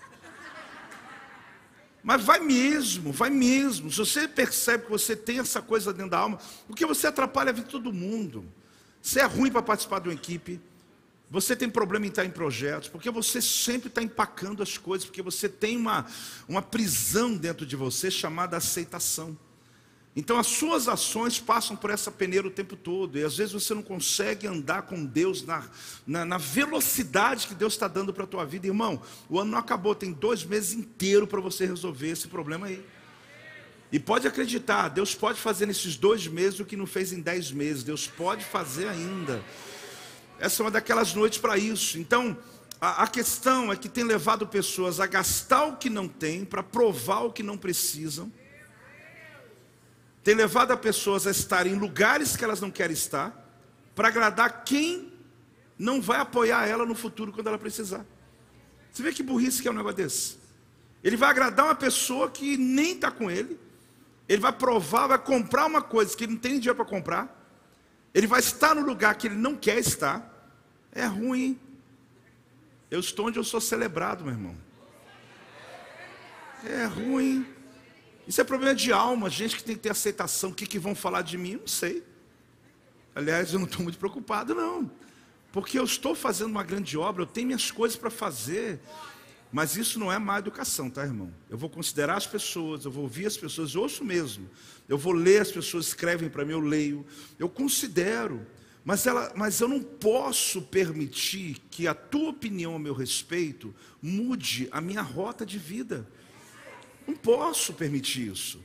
[2.01, 3.89] Mas vai mesmo, vai mesmo.
[3.89, 6.37] Se você percebe que você tem essa coisa dentro da alma,
[6.67, 8.45] porque você atrapalha a vida de todo mundo.
[9.01, 10.61] Você é ruim para participar de uma equipe.
[11.29, 15.21] Você tem problema em estar em projetos, porque você sempre está empacando as coisas, porque
[15.21, 16.05] você tem uma,
[16.47, 19.37] uma prisão dentro de você chamada aceitação.
[20.15, 23.73] Então as suas ações passam por essa peneira o tempo todo, e às vezes você
[23.73, 25.67] não consegue andar com Deus na,
[26.05, 28.67] na, na velocidade que Deus está dando para a tua vida.
[28.67, 32.85] Irmão, o ano não acabou, tem dois meses inteiros para você resolver esse problema aí.
[33.91, 37.51] E pode acreditar, Deus pode fazer nesses dois meses o que não fez em dez
[37.51, 39.43] meses, Deus pode fazer ainda.
[40.39, 41.97] Essa é uma daquelas noites para isso.
[41.97, 42.37] Então,
[42.79, 46.61] a, a questão é que tem levado pessoas a gastar o que não tem, para
[46.61, 48.31] provar o que não precisam
[50.23, 53.39] tem levado a pessoas a estar em lugares que elas não querem estar,
[53.93, 55.11] para agradar quem
[55.77, 58.05] não vai apoiar ela no futuro quando ela precisar.
[58.91, 60.37] Você vê que burrice que é um negócio desse?
[61.03, 63.59] Ele vai agradar uma pessoa que nem está com ele,
[64.29, 67.43] ele vai provar, vai comprar uma coisa que ele não tem dinheiro para comprar,
[68.13, 70.31] ele vai estar no lugar que ele não quer estar,
[70.91, 71.59] é ruim.
[72.89, 74.55] Eu estou onde eu sou celebrado, meu irmão.
[76.63, 77.52] É ruim.
[78.27, 80.51] Isso é problema de alma, gente que tem que ter aceitação.
[80.51, 81.57] O que, que vão falar de mim?
[81.57, 82.03] Não sei.
[83.15, 84.89] Aliás, eu não estou muito preocupado, não.
[85.51, 88.79] Porque eu estou fazendo uma grande obra, eu tenho minhas coisas para fazer.
[89.51, 91.31] Mas isso não é má educação, tá, irmão?
[91.47, 94.49] Eu vou considerar as pessoas, eu vou ouvir as pessoas, eu ouço mesmo.
[94.89, 97.05] Eu vou ler as pessoas escrevem para mim, eu leio.
[97.37, 98.43] Eu considero.
[98.83, 104.67] Mas, ela, mas eu não posso permitir que a tua opinião a meu respeito mude
[104.71, 106.07] a minha rota de vida.
[107.07, 108.63] Não posso permitir isso.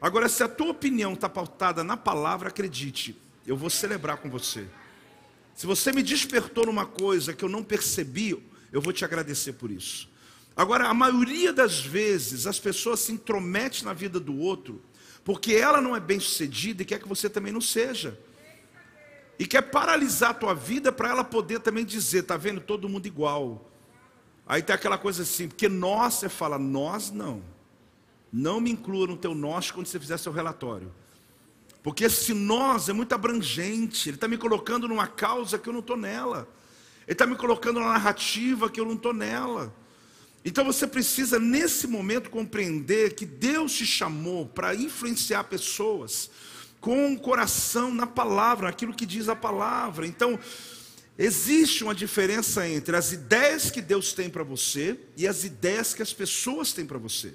[0.00, 4.66] Agora, se a tua opinião está pautada na palavra, acredite, eu vou celebrar com você.
[5.54, 9.70] Se você me despertou numa coisa que eu não percebi, eu vou te agradecer por
[9.70, 10.08] isso.
[10.56, 14.82] Agora, a maioria das vezes, as pessoas se intrometem na vida do outro,
[15.24, 18.18] porque ela não é bem sucedida e quer que você também não seja.
[19.38, 23.06] E quer paralisar a tua vida para ela poder também dizer, tá vendo, todo mundo
[23.06, 23.70] igual.
[24.46, 27.42] Aí tem aquela coisa assim, porque nós, você fala, nós não.
[28.32, 30.92] Não me inclua no teu nós quando você fizer seu relatório.
[31.82, 34.08] Porque esse nós é muito abrangente.
[34.08, 36.48] Ele está me colocando numa causa que eu não estou nela.
[37.06, 39.74] Ele está me colocando numa narrativa que eu não estou nela.
[40.44, 46.30] Então você precisa, nesse momento, compreender que Deus te chamou para influenciar pessoas
[46.80, 50.06] com o coração na palavra, aquilo que diz a palavra.
[50.06, 50.38] Então,
[51.18, 56.00] existe uma diferença entre as ideias que Deus tem para você e as ideias que
[56.00, 57.34] as pessoas têm para você.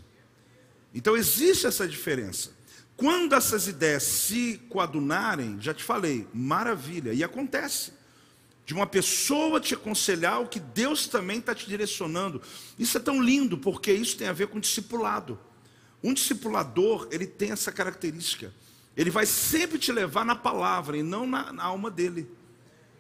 [0.96, 2.52] Então existe essa diferença.
[2.96, 7.92] Quando essas ideias se coadunarem, já te falei, maravilha, e acontece.
[8.66, 12.42] De uma pessoa te aconselhar o que Deus também está te direcionando.
[12.80, 15.38] Isso é tão lindo, porque isso tem a ver com discipulado.
[16.02, 18.54] Um discipulador, ele tem essa característica.
[18.96, 22.26] Ele vai sempre te levar na palavra e não na, na alma dele.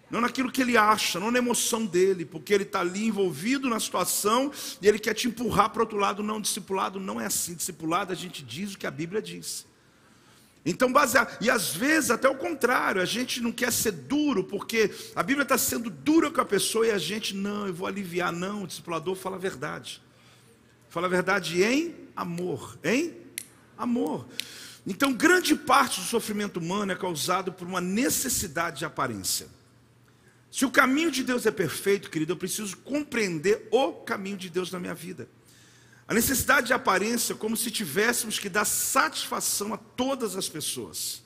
[0.09, 3.79] Não naquilo que ele acha, não na emoção dele, porque ele está ali envolvido na
[3.79, 6.21] situação e ele quer te empurrar para outro lado.
[6.21, 7.55] Não, discipulado não é assim.
[7.55, 9.65] Discipulado a gente diz o que a Bíblia diz.
[10.65, 14.91] Então, baseado, e às vezes até o contrário, a gente não quer ser duro, porque
[15.15, 18.31] a Bíblia está sendo dura com a pessoa e a gente, não, eu vou aliviar.
[18.31, 20.01] Não, o discipulador fala a verdade.
[20.89, 23.13] Fala a verdade em amor, em
[23.77, 24.27] amor.
[24.87, 29.47] Então, grande parte do sofrimento humano é causado por uma necessidade de aparência.
[30.55, 34.71] Se o caminho de Deus é perfeito, querido, eu preciso compreender o caminho de Deus
[34.71, 35.27] na minha vida.
[36.07, 41.21] A necessidade de aparência é como se tivéssemos que dar satisfação a todas as pessoas.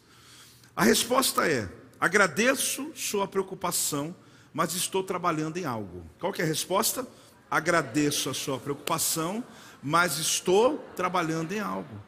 [0.76, 4.16] A resposta é: agradeço sua preocupação,
[4.52, 6.10] mas estou trabalhando em algo.
[6.20, 7.08] Qual é a resposta?
[7.52, 9.44] Agradeço a sua preocupação,
[9.84, 12.02] mas estou trabalhando em algo.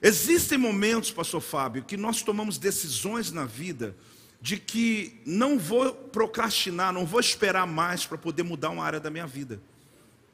[0.00, 3.94] Existem momentos, pastor Fábio, que nós tomamos decisões na vida
[4.40, 9.10] de que não vou procrastinar, não vou esperar mais para poder mudar uma área da
[9.10, 9.60] minha vida.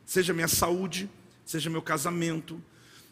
[0.04, 1.08] Seja minha saúde,
[1.44, 2.62] seja meu casamento.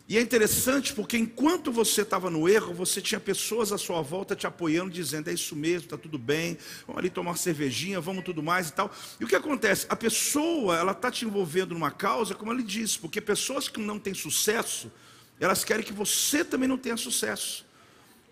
[0.08, 4.36] E é interessante porque enquanto você estava no erro, você tinha pessoas à sua volta
[4.36, 8.24] te apoiando, dizendo: é isso mesmo, está tudo bem, vamos ali tomar uma cervejinha, vamos
[8.24, 8.92] tudo mais e tal.
[9.18, 9.86] E o que acontece?
[9.88, 13.98] A pessoa, ela está te envolvendo numa causa, como ele disse, porque pessoas que não
[13.98, 14.92] têm sucesso,
[15.40, 17.64] elas querem que você também não tenha sucesso.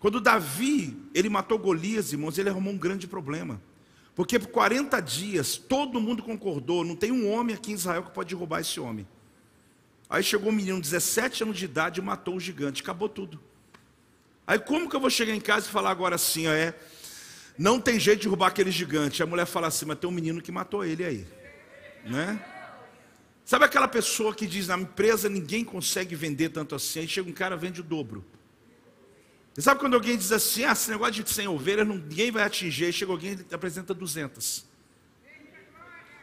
[0.01, 3.61] Quando Davi, ele matou Golias, irmãos, ele arrumou um grande problema.
[4.15, 8.09] Porque por 40 dias, todo mundo concordou, não tem um homem aqui em Israel que
[8.09, 9.07] pode derrubar esse homem.
[10.09, 13.39] Aí chegou um menino, 17 anos de idade, e matou o gigante, acabou tudo.
[14.47, 16.73] Aí como que eu vou chegar em casa e falar agora assim, é,
[17.55, 19.21] não tem jeito de derrubar aquele gigante.
[19.21, 21.27] A mulher fala assim, mas tem um menino que matou ele aí.
[22.03, 22.43] Né?
[23.45, 27.33] Sabe aquela pessoa que diz, na empresa ninguém consegue vender tanto assim, aí chega um
[27.33, 28.25] cara vende o dobro.
[29.53, 32.85] Você sabe quando alguém diz assim, ah, esse negócio de 100 ovelhas ninguém vai atingir,
[32.85, 34.65] aí chega alguém e apresenta 200.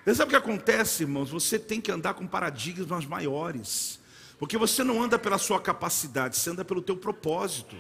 [0.05, 1.31] Você sabe o que acontece, irmãos?
[1.31, 4.01] Você tem que andar com paradigmas maiores.
[4.39, 7.77] Porque você não anda pela sua capacidade, você anda pelo teu propósito.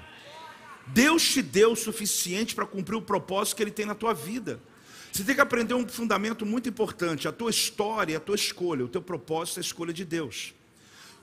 [0.88, 4.60] Deus te deu o suficiente para cumprir o propósito que Ele tem na tua vida.
[5.12, 8.88] Você tem que aprender um fundamento muito importante: a tua história, a tua escolha, o
[8.88, 10.54] teu propósito é a escolha de Deus.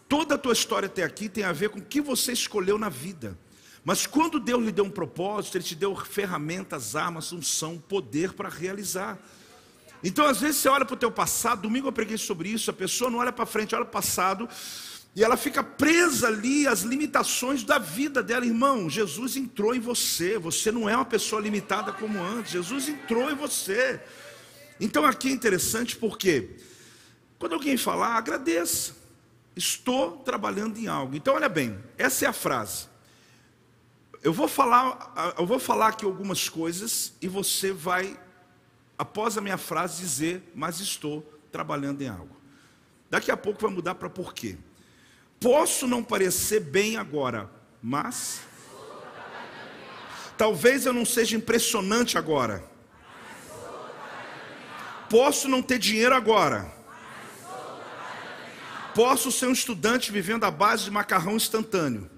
[0.07, 2.89] Toda a tua história até aqui tem a ver com o que você escolheu na
[2.89, 3.37] vida.
[3.85, 8.49] Mas quando Deus lhe deu um propósito, Ele te deu ferramentas, armas, unção, poder para
[8.49, 9.19] realizar.
[10.03, 12.73] Então, às vezes, você olha para o teu passado, domingo eu preguei sobre isso, a
[12.73, 14.49] pessoa não olha para frente, olha para o passado,
[15.15, 18.89] e ela fica presa ali às limitações da vida dela, irmão.
[18.89, 23.35] Jesus entrou em você, você não é uma pessoa limitada como antes, Jesus entrou em
[23.35, 24.01] você.
[24.79, 26.57] Então aqui é interessante porque,
[27.37, 28.95] quando alguém falar, agradeça,
[29.55, 31.15] estou trabalhando em algo.
[31.15, 32.94] Então, olha bem, essa é a frase.
[34.25, 38.19] Eu vou falar, eu vou falar aqui algumas coisas e você vai,
[38.97, 42.35] após a minha frase, dizer, mas estou trabalhando em algo.
[43.07, 44.57] Daqui a pouco vai mudar para porquê.
[45.39, 47.51] Posso não parecer bem agora,
[47.83, 48.41] mas
[50.35, 52.67] talvez eu não seja impressionante agora.
[55.07, 56.73] Posso não ter dinheiro agora.
[58.95, 62.14] Posso ser um estudante vivendo à base de macarrão instantâneo.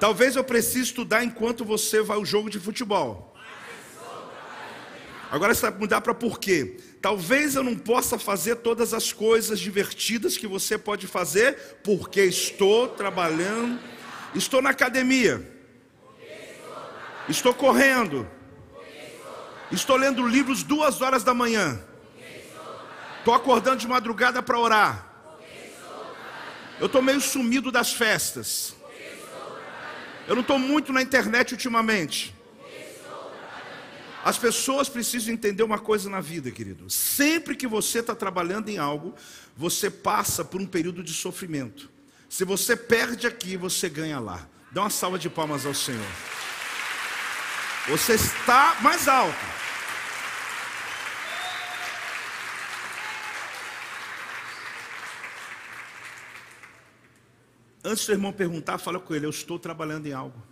[0.00, 3.34] Talvez eu precise estudar enquanto você vai ao jogo de futebol.
[5.30, 6.76] Agora você vai mudar para por quê?
[7.00, 12.88] Talvez eu não possa fazer todas as coisas divertidas que você pode fazer, porque estou
[12.88, 13.80] trabalhando,
[14.34, 15.44] estou na academia,
[17.28, 18.26] estou correndo,
[19.72, 21.82] estou lendo livros duas horas da manhã,
[23.18, 25.12] estou acordando de madrugada para orar,
[26.78, 28.74] eu estou meio sumido das festas.
[30.26, 32.34] Eu não estou muito na internet ultimamente.
[34.24, 36.88] As pessoas precisam entender uma coisa na vida, querido.
[36.88, 39.14] Sempre que você está trabalhando em algo,
[39.54, 41.90] você passa por um período de sofrimento.
[42.28, 44.48] Se você perde aqui, você ganha lá.
[44.72, 46.00] Dá uma salva de palmas ao Senhor.
[47.86, 49.53] Você está mais alto.
[57.84, 60.42] Antes do irmão perguntar, fala com ele: Eu estou trabalhando em algo.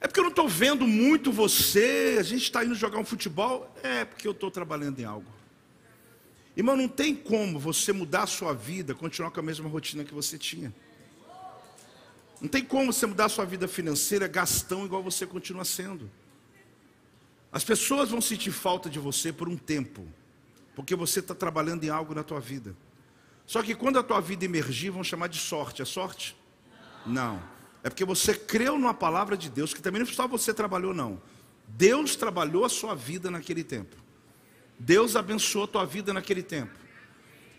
[0.00, 3.70] É porque eu não estou vendo muito você, a gente está indo jogar um futebol.
[3.82, 5.30] É porque eu estou trabalhando em algo.
[6.56, 10.14] Irmão, não tem como você mudar a sua vida, continuar com a mesma rotina que
[10.14, 10.74] você tinha.
[12.40, 16.10] Não tem como você mudar a sua vida financeira, gastão igual você continua sendo.
[17.52, 20.08] As pessoas vão sentir falta de você por um tempo
[20.80, 22.74] porque você está trabalhando em algo na tua vida.
[23.46, 25.82] Só que quando a tua vida emergir, vão chamar de sorte.
[25.82, 26.34] É sorte?
[27.04, 27.42] Não.
[27.82, 31.20] é porque você creu numa palavra de Deus, que também não só você trabalhou, não.
[31.68, 33.94] Deus trabalhou a sua vida naquele tempo.
[34.78, 36.72] Deus abençoou a tua vida naquele tempo.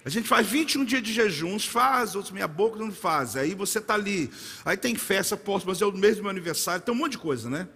[0.03, 3.35] A gente faz 21 dias de jejuns, faz, outros meia boca não faz.
[3.35, 4.31] Aí você está ali,
[4.65, 7.49] aí tem festa, posso, mas é o mesmo meu aniversário, tem um monte de coisa,
[7.51, 7.67] né?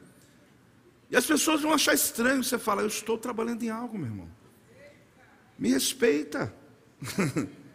[1.11, 4.44] E as pessoas vão achar estranho você falar, eu estou trabalhando em algo, meu irmão.
[5.57, 6.53] Me respeita.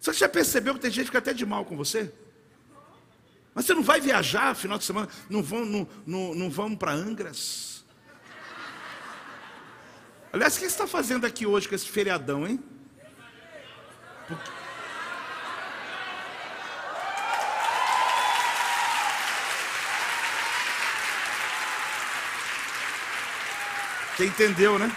[0.00, 2.12] Você já percebeu que tem gente que fica até de mal com você?
[3.54, 5.08] Mas você não vai viajar final de semana?
[5.30, 7.84] Não, vão, não, não, não vamos para Angras?
[10.32, 12.58] Aliás, o que você está fazendo aqui hoje com esse feriadão, hein?
[14.26, 14.50] Porque...
[24.16, 24.90] Você entendeu, né?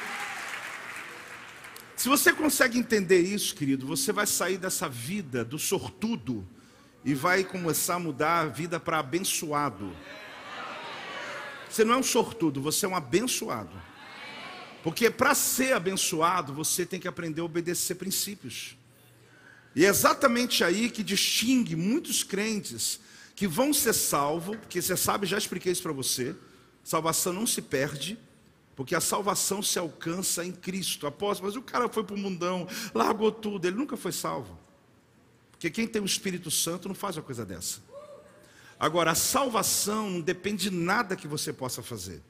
[2.05, 6.47] Se você consegue entender isso, querido, você vai sair dessa vida do sortudo
[7.03, 9.91] e vai começar a mudar a vida para abençoado.
[11.67, 13.75] Você não é um sortudo, você é um abençoado.
[14.83, 18.77] Porque para ser abençoado, você tem que aprender a obedecer princípios.
[19.75, 22.99] E é exatamente aí que distingue muitos crentes
[23.35, 26.35] que vão ser salvos, porque você sabe, já expliquei isso para você.
[26.83, 28.15] Salvação não se perde,
[28.75, 31.07] porque a salvação se alcança em Cristo.
[31.07, 34.57] Apóstolo, mas o cara foi para o mundão, largou tudo, ele nunca foi salvo.
[35.51, 37.79] Porque quem tem o Espírito Santo não faz uma coisa dessa.
[38.77, 42.21] Agora, a salvação não depende de nada que você possa fazer.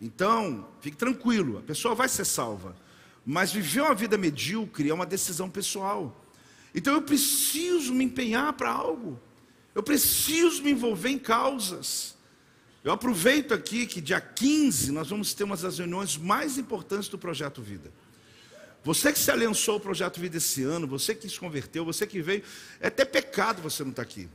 [0.00, 2.76] Então, fique tranquilo, a pessoa vai ser salva.
[3.26, 6.16] Mas viver uma vida medíocre é uma decisão pessoal.
[6.74, 9.18] Então eu preciso me empenhar para algo.
[9.74, 12.16] Eu preciso me envolver em causas.
[12.82, 17.18] Eu aproveito aqui que dia 15 nós vamos ter uma das reuniões mais importantes do
[17.18, 17.92] Projeto Vida.
[18.82, 22.22] Você que se aliançou ao Projeto Vida esse ano, você que se converteu, você que
[22.22, 22.42] veio,
[22.80, 24.28] é até pecado você não estar aqui.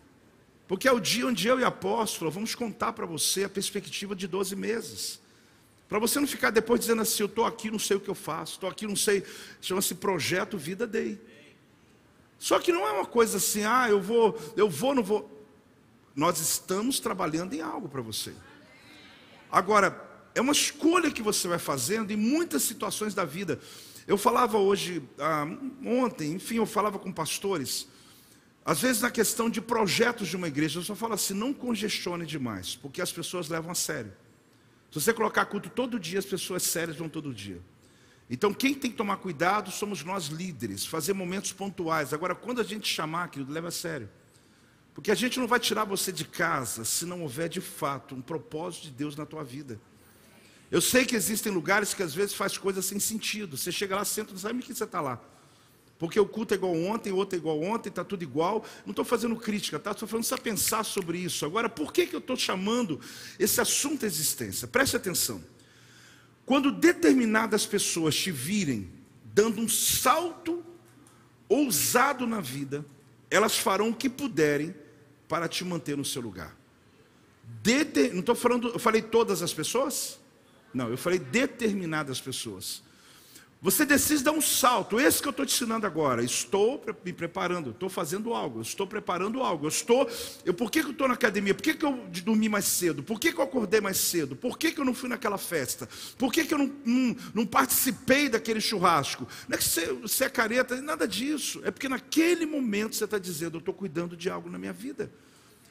[0.68, 4.16] Porque é o dia onde eu e a apóstolo vamos contar para você a perspectiva
[4.16, 5.20] de 12 meses.
[5.89, 8.16] Para você não ficar depois dizendo assim, eu estou aqui, não sei o que eu
[8.16, 9.24] faço, estou aqui, não sei,
[9.60, 11.20] chama-se Projeto Vida Day.
[12.38, 15.35] Só que não é uma coisa assim, ah, eu vou, eu vou, não vou.
[16.16, 18.34] Nós estamos trabalhando em algo para você.
[19.51, 20.01] Agora,
[20.34, 23.59] é uma escolha que você vai fazendo em muitas situações da vida.
[24.07, 25.45] Eu falava hoje, ah,
[25.86, 27.88] ontem, enfim, eu falava com pastores.
[28.63, 32.26] Às vezes na questão de projetos de uma igreja, eu só falo assim, não congestione
[32.26, 34.13] demais, porque as pessoas levam a sério.
[34.91, 37.61] Se você colocar culto todo dia, as pessoas sérias vão todo dia.
[38.30, 42.13] Então, quem tem que tomar cuidado somos nós líderes, fazer momentos pontuais.
[42.13, 44.09] Agora, quando a gente chamar, querido, leva a sério.
[44.96, 48.22] Porque a gente não vai tirar você de casa se não houver de fato um
[48.22, 49.78] propósito de Deus na tua vida.
[50.72, 53.58] Eu sei que existem lugares que às vezes faz coisas sem sentido.
[53.58, 55.22] Você chega lá, senta, não sabe o que você está lá.
[56.00, 58.66] Porque o culto é igual ontem, o outro é igual ontem, está tudo igual.
[58.86, 59.91] Não estou fazendo crítica, tá?
[59.91, 61.46] Estou falando só pensar sobre isso.
[61.46, 63.00] Agora, por que, que eu estou chamando
[63.38, 64.66] esse assunto existência?
[64.66, 65.43] Preste atenção.
[66.46, 68.89] Quando determinadas pessoas te virem
[69.26, 70.64] dando um salto
[71.50, 72.86] ousado na vida,
[73.30, 74.74] elas farão o que puderem
[75.28, 76.56] para te manter no seu lugar.
[77.62, 78.14] Deter...
[78.14, 80.20] Não estou falando, eu falei todas as pessoas?
[80.74, 82.84] Não, eu falei determinadas pessoas.
[83.66, 86.24] Você decide dar um salto, esse que eu estou te ensinando agora.
[86.24, 89.66] Estou me preparando, estou fazendo algo, estou preparando algo.
[89.66, 90.07] Eu estou,
[90.45, 91.55] eu, por que, que eu estou na academia?
[91.55, 93.01] Por que, que eu dormi mais cedo?
[93.01, 94.36] Por que, que eu acordei mais cedo?
[94.36, 95.89] Por que, que eu não fui naquela festa?
[96.16, 99.28] Por que, que eu não, não, não participei daquele churrasco?
[99.47, 101.59] Não é que você, você é careta, nada disso.
[101.63, 105.11] É porque naquele momento você está dizendo, eu estou cuidando de algo na minha vida.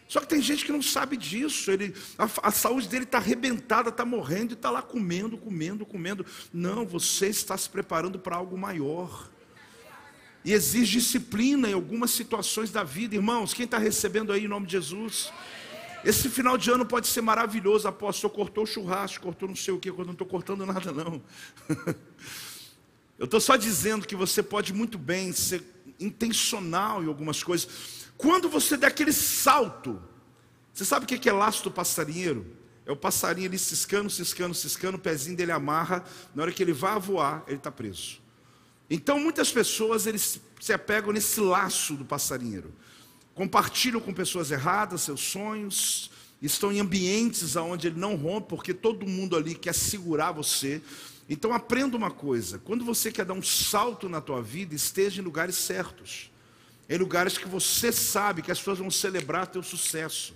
[0.07, 1.71] Só que tem gente que não sabe disso.
[1.71, 6.27] Ele, a, a saúde dele está arrebentada, está morrendo e está lá comendo, comendo, comendo.
[6.53, 9.31] Não, você está se preparando para algo maior.
[10.45, 13.15] E exige disciplina em algumas situações da vida.
[13.15, 15.33] Irmãos, quem está recebendo aí em nome de Jesus?
[16.05, 17.89] Esse final de ano pode ser maravilhoso.
[17.89, 21.23] Apóstolo, cortou o churrasco, cortou não sei o que, quando não estou cortando nada, não.
[23.19, 25.63] Eu estou só dizendo que você pode muito bem ser
[25.99, 28.04] intencional em algumas coisas.
[28.17, 30.01] Quando você der aquele salto,
[30.73, 32.47] você sabe o que é laço do passarinheiro?
[32.87, 36.05] É o passarinho ali ciscando, ciscando, ciscando, o pezinho dele amarra,
[36.35, 38.21] na hora que ele vai voar, ele está preso.
[38.91, 42.73] Então muitas pessoas eles se apegam nesse laço do passarinheiro.
[43.35, 46.11] Compartilham com pessoas erradas seus sonhos,
[46.43, 50.83] estão em ambientes onde ele não rompe, porque todo mundo ali quer segurar você.
[51.29, 55.25] Então aprenda uma coisa, quando você quer dar um salto na tua vida, esteja em
[55.25, 56.34] lugares certos
[56.89, 60.35] em lugares que você sabe que as pessoas vão celebrar teu sucesso.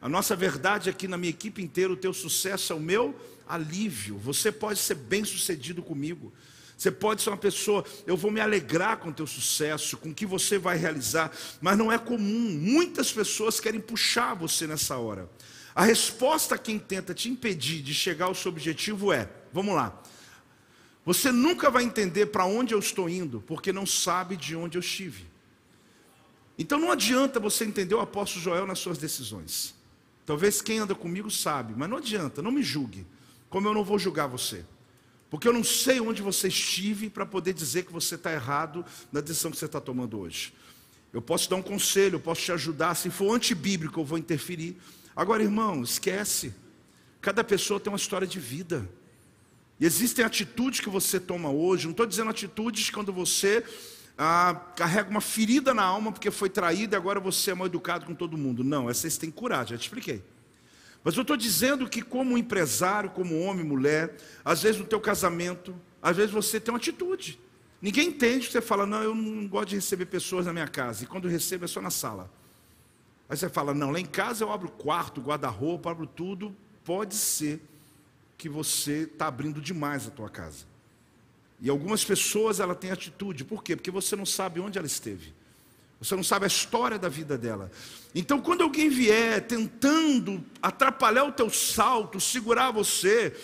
[0.00, 3.18] A nossa verdade aqui na minha equipe inteira, o teu sucesso é o meu
[3.48, 4.18] alívio.
[4.18, 6.32] Você pode ser bem sucedido comigo.
[6.76, 10.14] Você pode ser uma pessoa, eu vou me alegrar com o teu sucesso, com o
[10.14, 11.30] que você vai realizar,
[11.60, 12.58] mas não é comum.
[12.60, 15.30] Muitas pessoas querem puxar você nessa hora.
[15.74, 20.02] A resposta a quem tenta te impedir de chegar ao seu objetivo é: vamos lá.
[21.04, 24.80] Você nunca vai entender para onde eu estou indo, porque não sabe de onde eu
[24.80, 25.33] estive.
[26.58, 29.74] Então não adianta você entender o apóstolo Joel nas suas decisões.
[30.24, 33.06] Talvez quem anda comigo sabe, mas não adianta, não me julgue,
[33.50, 34.64] como eu não vou julgar você.
[35.28, 39.20] Porque eu não sei onde você estive para poder dizer que você está errado na
[39.20, 40.54] decisão que você está tomando hoje.
[41.12, 44.76] Eu posso dar um conselho, eu posso te ajudar, se for antibíblico eu vou interferir.
[45.14, 46.54] Agora, irmão, esquece.
[47.20, 48.88] Cada pessoa tem uma história de vida.
[49.78, 53.64] E existem atitudes que você toma hoje, não estou dizendo atitudes quando você
[54.16, 58.06] ah, carrega uma ferida na alma porque foi traído e agora você é mal educado
[58.06, 58.62] com todo mundo.
[58.62, 60.22] Não, essa você tem que curar, já te expliquei.
[61.02, 65.74] Mas eu estou dizendo que como empresário, como homem, mulher, às vezes no teu casamento,
[66.00, 67.38] às vezes você tem uma atitude.
[67.82, 71.04] Ninguém entende que você fala, não, eu não gosto de receber pessoas na minha casa.
[71.04, 72.30] E quando recebo é só na sala.
[73.28, 76.56] Aí você fala, não, lá em casa eu abro quarto, guarda-roupa, abro tudo.
[76.82, 77.60] Pode ser
[78.38, 80.64] que você está abrindo demais a tua casa.
[81.60, 83.44] E algumas pessoas ela têm atitude.
[83.44, 83.76] Por quê?
[83.76, 85.32] Porque você não sabe onde ela esteve.
[85.98, 87.70] Você não sabe a história da vida dela.
[88.14, 93.34] Então, quando alguém vier tentando atrapalhar o teu salto, segurar você,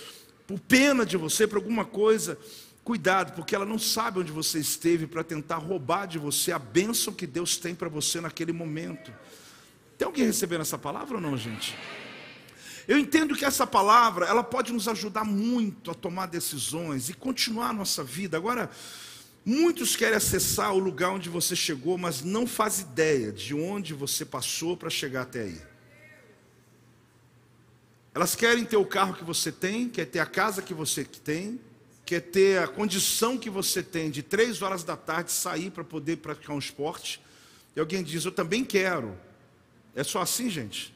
[0.46, 2.38] por pena de você, por alguma coisa,
[2.84, 7.14] cuidado, porque ela não sabe onde você esteve para tentar roubar de você a bênção
[7.14, 9.12] que Deus tem para você naquele momento.
[9.96, 11.76] Tem alguém recebendo essa palavra ou não, gente?
[12.90, 17.68] Eu entendo que essa palavra, ela pode nos ajudar muito a tomar decisões e continuar
[17.68, 18.36] a nossa vida.
[18.36, 18.68] Agora,
[19.46, 24.24] muitos querem acessar o lugar onde você chegou, mas não faz ideia de onde você
[24.24, 25.62] passou para chegar até aí.
[28.12, 31.60] Elas querem ter o carro que você tem, quer ter a casa que você tem,
[32.04, 36.16] quer ter a condição que você tem de três horas da tarde sair para poder
[36.16, 37.22] praticar um esporte.
[37.76, 39.16] E alguém diz, eu também quero.
[39.94, 40.92] É só assim, gente?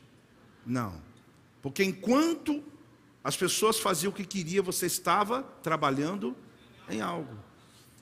[0.66, 1.13] Não.
[1.64, 2.62] Porque enquanto
[3.24, 6.36] as pessoas faziam o que queria, você estava trabalhando
[6.90, 7.38] em algo.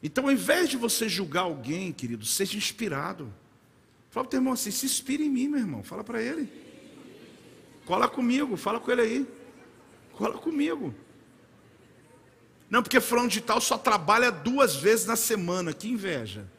[0.02, 3.32] Então, ao invés de você julgar alguém, querido, seja inspirado.
[4.10, 5.84] Fala para o teu irmão assim: se inspire em mim, meu irmão.
[5.84, 6.50] Fala para ele.
[7.86, 9.26] Cola comigo, fala com ele aí.
[10.10, 10.92] Cola comigo.
[12.68, 15.72] Não, porque fulano de tal só trabalha duas vezes na semana.
[15.72, 16.50] Que inveja.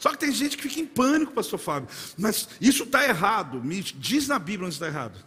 [0.00, 1.88] Só que tem gente que fica em pânico, pastor Fábio.
[2.16, 3.62] Mas isso está errado.
[3.62, 5.22] Me diz na Bíblia onde está errado.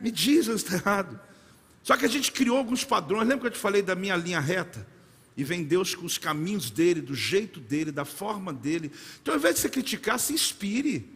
[0.00, 1.18] Me diz onde está errado.
[1.82, 3.26] Só que a gente criou alguns padrões.
[3.26, 4.86] Lembra que eu te falei da minha linha reta?
[5.36, 8.92] E vem Deus com os caminhos dele, do jeito dele, da forma dele.
[9.20, 11.12] Então, ao invés de você criticar, se inspire.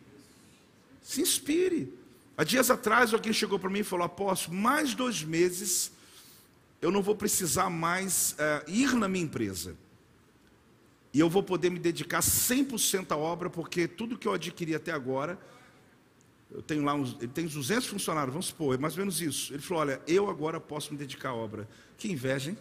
[1.01, 1.95] Se inspire.
[2.37, 5.93] Há dias atrás, alguém chegou para mim e falou: Apóstolo, mais dois meses
[6.83, 9.77] eu não vou precisar mais uh, ir na minha empresa.
[11.13, 14.93] E eu vou poder me dedicar 100% à obra, porque tudo que eu adquiri até
[14.93, 15.39] agora,
[16.51, 19.53] eu tenho lá uns, ele tem 200 funcionários, vamos supor, é mais ou menos isso.
[19.53, 21.69] Ele falou: Olha, eu agora posso me dedicar à obra.
[21.97, 22.59] Que inveja, hein?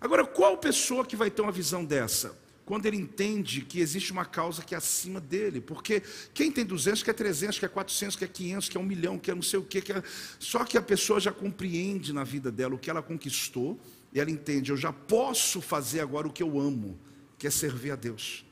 [0.00, 2.36] Agora, qual pessoa que vai ter uma visão dessa?
[2.64, 6.02] Quando ele entende que existe uma causa que é acima dele, porque
[6.32, 9.58] quem tem 200 quer 300, quer 400, quer 500, quer 1 milhão, quer não sei
[9.58, 10.02] o quê, quer...
[10.38, 13.78] só que a pessoa já compreende na vida dela o que ela conquistou,
[14.12, 16.98] e ela entende, eu já posso fazer agora o que eu amo,
[17.38, 18.44] que é servir a Deus.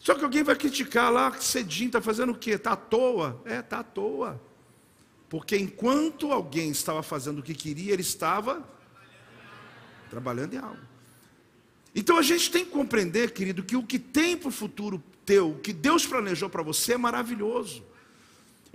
[0.00, 2.52] Só que alguém vai criticar lá, cedinho, está fazendo o quê?
[2.52, 3.40] Está à toa?
[3.44, 4.40] É, está à toa.
[5.28, 8.68] Porque enquanto alguém estava fazendo o que queria, ele estava
[10.10, 10.82] trabalhando em algo.
[11.94, 15.52] Então a gente tem que compreender, querido, que o que tem para o futuro teu,
[15.52, 17.82] o que Deus planejou para você é maravilhoso.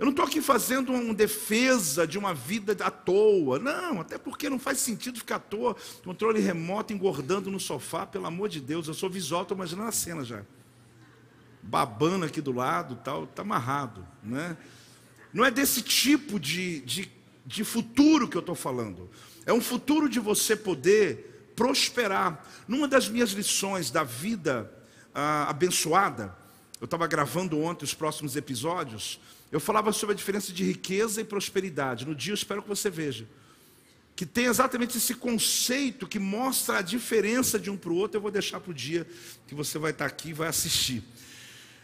[0.00, 3.58] Eu não estou aqui fazendo uma defesa de uma vida à toa.
[3.58, 8.24] Não, até porque não faz sentido ficar à toa, controle remoto, engordando no sofá, pelo
[8.24, 8.88] amor de Deus.
[8.88, 10.42] Eu sou visual, estou imaginando a cena já.
[11.62, 14.08] Babando aqui do lado, tal, está amarrado.
[14.22, 14.56] Né?
[15.34, 17.12] Não é desse tipo de, de,
[17.44, 19.10] de futuro que eu estou falando.
[19.44, 22.42] É um futuro de você poder prosperar.
[22.66, 24.72] Numa das minhas lições da vida
[25.14, 26.34] ah, abençoada,
[26.80, 29.20] eu estava gravando ontem os próximos episódios.
[29.50, 32.06] Eu falava sobre a diferença de riqueza e prosperidade.
[32.06, 33.26] No dia eu espero que você veja.
[34.14, 38.18] Que tem exatamente esse conceito que mostra a diferença de um para o outro.
[38.18, 39.06] Eu vou deixar para o dia
[39.46, 41.02] que você vai estar aqui e vai assistir.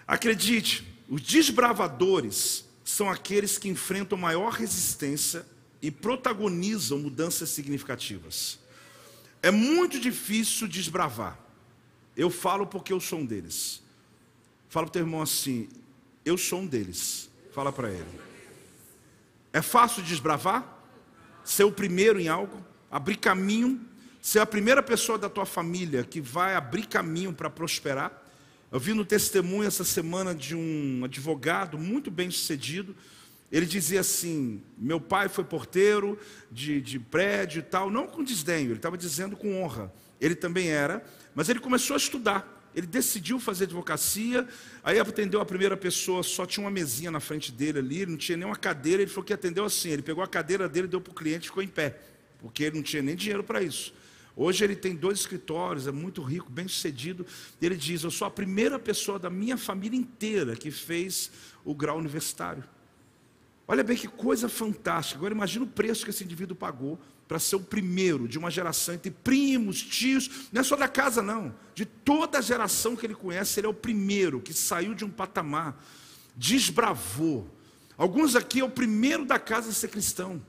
[0.06, 5.44] Acredite, os desbravadores são aqueles que enfrentam maior resistência
[5.82, 8.58] e protagonizam mudanças significativas.
[9.42, 11.38] É muito difícil desbravar.
[12.16, 13.82] Eu falo porque eu sou um deles.
[14.68, 15.68] Fala para o teu irmão assim:
[16.24, 17.28] eu sou um deles.
[17.56, 18.20] Fala para ele.
[19.52, 20.78] É fácil desbravar?
[21.42, 22.64] Ser o primeiro em algo?
[22.90, 23.80] abrir caminho,
[24.22, 28.22] ser a primeira pessoa da tua família que vai abrir caminho para prosperar.
[28.70, 32.96] Eu vi no testemunho essa semana de um advogado muito bem sucedido.
[33.50, 36.18] Ele dizia assim: Meu pai foi porteiro
[36.50, 39.92] de, de prédio e tal, não com desdenho, ele estava dizendo com honra.
[40.20, 41.04] Ele também era,
[41.34, 42.55] mas ele começou a estudar.
[42.76, 44.46] Ele decidiu fazer advocacia,
[44.84, 48.36] aí atendeu a primeira pessoa, só tinha uma mesinha na frente dele ali, não tinha
[48.36, 49.88] nenhuma cadeira, ele falou que atendeu assim.
[49.88, 51.98] Ele pegou a cadeira dele, deu para o cliente e ficou em pé,
[52.38, 53.94] porque ele não tinha nem dinheiro para isso.
[54.36, 57.24] Hoje ele tem dois escritórios, é muito rico, bem sucedido.
[57.62, 61.30] Ele diz: Eu sou a primeira pessoa da minha família inteira que fez
[61.64, 62.62] o grau universitário.
[63.66, 65.18] Olha bem que coisa fantástica.
[65.18, 68.94] Agora imagina o preço que esse indivíduo pagou para ser o primeiro de uma geração
[68.94, 73.14] entre primos, tios, não é só da casa, não, de toda a geração que ele
[73.14, 75.82] conhece, ele é o primeiro que saiu de um patamar,
[76.36, 77.50] desbravou.
[77.98, 80.40] Alguns aqui é o primeiro da casa a ser cristão,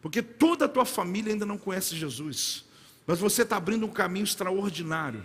[0.00, 2.64] porque toda a tua família ainda não conhece Jesus,
[3.06, 5.24] mas você está abrindo um caminho extraordinário,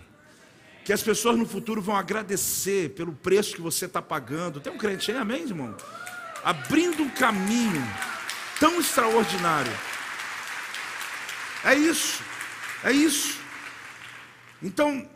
[0.84, 4.58] que as pessoas no futuro vão agradecer pelo preço que você está pagando.
[4.58, 5.76] Tem um crente aí, amém, irmão?
[6.42, 7.82] Abrindo um caminho
[8.58, 9.72] tão extraordinário.
[11.64, 12.22] É isso,
[12.84, 13.38] é isso.
[14.62, 15.08] Então,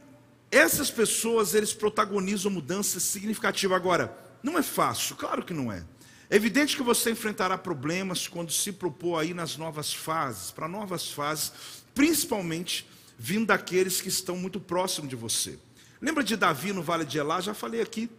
[0.51, 3.77] essas pessoas, eles protagonizam mudanças significativas.
[3.77, 5.85] Agora, não é fácil, claro que não é.
[6.29, 11.11] É evidente que você enfrentará problemas quando se propor aí nas novas fases, para novas
[11.11, 11.53] fases,
[11.95, 12.89] principalmente
[13.19, 15.59] vindo daqueles que estão muito próximos de você.
[16.01, 17.41] Lembra de Davi no Vale de Elá?
[17.41, 18.11] Já falei aqui.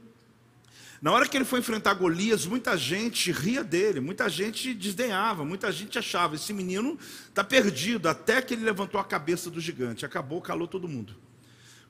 [1.03, 5.69] Na hora que ele foi enfrentar Golias, muita gente ria dele, muita gente desdenhava, muita
[5.69, 6.97] gente achava: esse menino
[7.27, 10.05] está perdido, até que ele levantou a cabeça do gigante.
[10.05, 11.13] Acabou, calou todo mundo.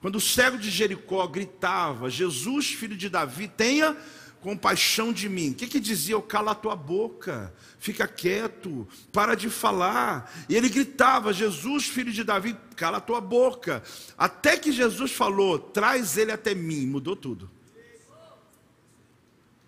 [0.01, 3.95] Quando o cego de Jericó gritava: Jesus, filho de Davi, tenha
[4.41, 5.51] compaixão de mim.
[5.51, 6.15] O que, que dizia?
[6.15, 10.33] Eu cala a tua boca, fica quieto, para de falar.
[10.49, 13.83] E ele gritava: Jesus, filho de Davi, cala a tua boca.
[14.17, 16.87] Até que Jesus falou: traz ele até mim.
[16.87, 17.47] Mudou tudo.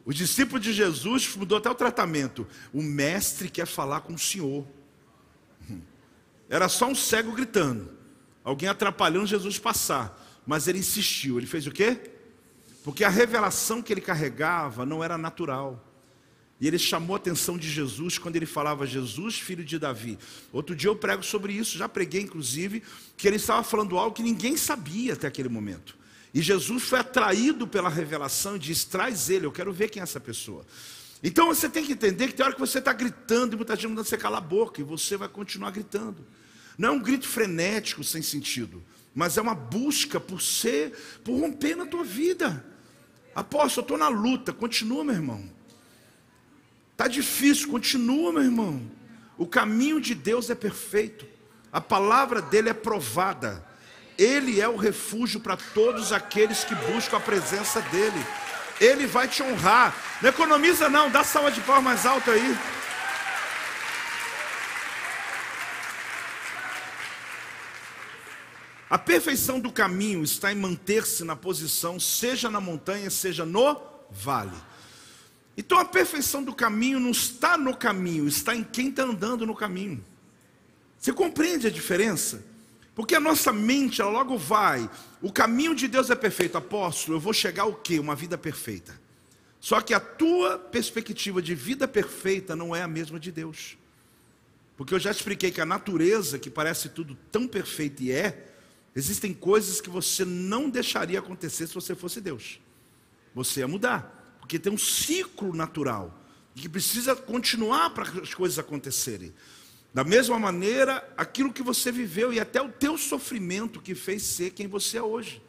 [0.06, 2.48] O discípulo de Jesus mudou até o tratamento.
[2.72, 4.66] O mestre quer falar com o senhor.
[6.48, 7.92] Era só um cego gritando.
[8.44, 10.22] Alguém atrapalhando Jesus passar.
[10.46, 11.40] Mas ele insistiu.
[11.40, 12.12] Ele fez o quê?
[12.84, 15.84] Porque a revelação que ele carregava não era natural.
[16.62, 20.20] E ele chamou a atenção de Jesus quando ele falava Jesus, filho de Davi.
[20.54, 22.84] Outro dia eu prego sobre isso, já preguei inclusive,
[23.18, 25.98] que ele estava falando algo que ninguém sabia até aquele momento.
[26.36, 30.04] E Jesus foi atraído pela revelação e disse: traz ele, eu quero ver quem é
[30.04, 30.66] essa pessoa.
[31.24, 33.88] Então você tem que entender que tem hora que você está gritando e muita gente
[33.88, 36.26] mandando você calar a boca e você vai continuar gritando.
[36.78, 38.84] Não é um grito frenético sem sentido,
[39.14, 40.92] mas é uma busca por ser,
[41.24, 42.66] por romper na tua vida.
[43.34, 45.50] Apóstolo, eu estou na luta, continua, meu irmão.
[46.92, 48.82] Está difícil, continua, meu irmão.
[49.38, 51.26] O caminho de Deus é perfeito,
[51.72, 53.66] a palavra dele é provada.
[54.18, 58.26] Ele é o refúgio para todos aqueles que buscam a presença dEle.
[58.80, 59.96] Ele vai te honrar.
[60.22, 62.58] Não economiza, não, dá salva de palmas mais alto aí.
[68.90, 74.56] A perfeição do caminho está em manter-se na posição, seja na montanha, seja no vale.
[75.58, 79.56] Então a perfeição do caminho não está no caminho, está em quem está andando no
[79.56, 80.04] caminho.
[81.00, 82.44] Você compreende a diferença?
[82.96, 84.90] Porque a nossa mente, ela logo vai.
[85.22, 86.58] O caminho de Deus é perfeito.
[86.58, 88.00] Apóstolo, eu vou chegar ao quê?
[88.00, 88.98] Uma vida perfeita.
[89.60, 93.78] Só que a tua perspectiva de vida perfeita não é a mesma de Deus.
[94.78, 98.48] Porque eu já expliquei que a natureza, que parece tudo tão perfeito e é,
[98.96, 102.62] existem coisas que você não deixaria acontecer se você fosse Deus.
[103.34, 104.38] Você ia mudar.
[104.40, 106.22] Porque tem um ciclo natural.
[106.54, 109.34] Que precisa continuar para as coisas acontecerem.
[109.96, 114.50] Da mesma maneira, aquilo que você viveu e até o teu sofrimento que fez ser
[114.50, 115.42] quem você é hoje.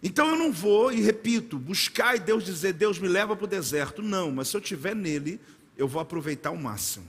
[0.00, 3.48] Então eu não vou, e repito, buscar e Deus dizer, Deus me leva para o
[3.48, 4.02] deserto.
[4.02, 5.40] Não, mas se eu estiver nele,
[5.76, 7.08] eu vou aproveitar o máximo.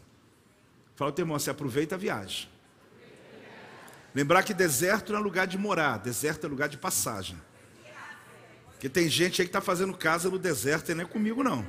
[0.96, 2.50] Fala, teu irmão, você aproveita a viagem.
[4.16, 7.40] Lembrar que deserto não é lugar de morar, deserto é lugar de passagem.
[8.72, 11.64] Porque tem gente aí que está fazendo casa no deserto e não é comigo não.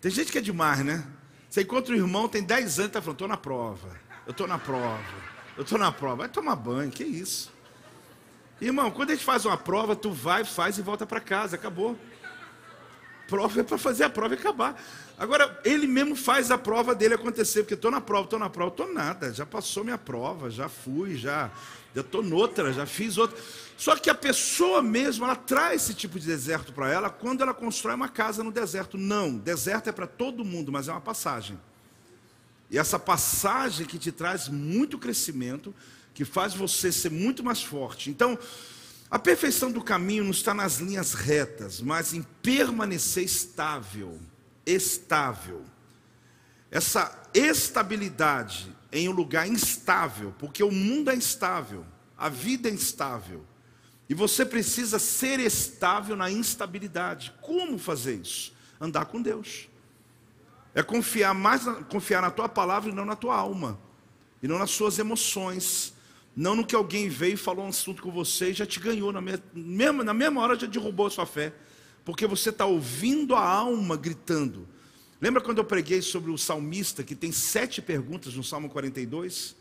[0.00, 1.04] Tem gente que é demais, né?
[1.52, 4.58] Você encontra um irmão, tem 10 anos, está falando, estou na prova, eu estou na
[4.58, 5.04] prova,
[5.54, 6.16] eu estou na prova.
[6.16, 7.52] Vai tomar banho, que isso?
[8.58, 11.94] Irmão, quando a gente faz uma prova, tu vai, faz e volta para casa, acabou.
[13.28, 14.82] Prova é para fazer a prova e acabar.
[15.18, 18.70] Agora, ele mesmo faz a prova dele acontecer, porque estou na prova, estou na prova,
[18.70, 21.50] estou nada, já passou minha prova, já fui, já
[22.00, 23.36] estou noutra, já fiz outra.
[23.76, 27.52] Só que a pessoa mesmo, ela traz esse tipo de deserto para ela quando ela
[27.52, 28.96] constrói uma casa no deserto.
[28.96, 31.58] Não, deserto é para todo mundo, mas é uma passagem.
[32.70, 35.74] E essa passagem que te traz muito crescimento,
[36.14, 38.08] que faz você ser muito mais forte.
[38.08, 38.38] Então,
[39.10, 44.18] a perfeição do caminho não está nas linhas retas, mas em permanecer estável.
[44.64, 45.62] Estável.
[46.70, 51.84] Essa estabilidade em um lugar instável, porque o mundo é instável,
[52.16, 53.44] a vida é instável.
[54.08, 57.32] E você precisa ser estável na instabilidade.
[57.40, 58.52] Como fazer isso?
[58.78, 59.68] Andar com Deus.
[60.74, 63.78] É confiar mais confiar na tua palavra e não na tua alma.
[64.42, 65.94] E não nas suas emoções.
[66.36, 69.12] Não no que alguém veio e falou um assunto com você e já te ganhou
[69.12, 71.54] na mesma, na mesma hora já derrubou a sua fé.
[72.04, 74.68] Porque você está ouvindo a alma gritando.
[75.22, 79.54] Lembra quando eu preguei sobre o salmista que tem sete perguntas no Salmo 42?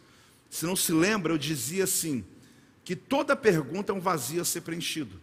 [0.49, 2.25] Se não se lembra, eu dizia assim:
[2.83, 5.21] que toda pergunta é um vazio a ser preenchido.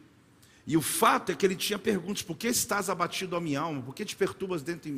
[0.64, 3.82] E o fato é que ele tinha perguntas: por que estás abatido a minha alma?
[3.82, 4.88] Por que te perturbas dentro,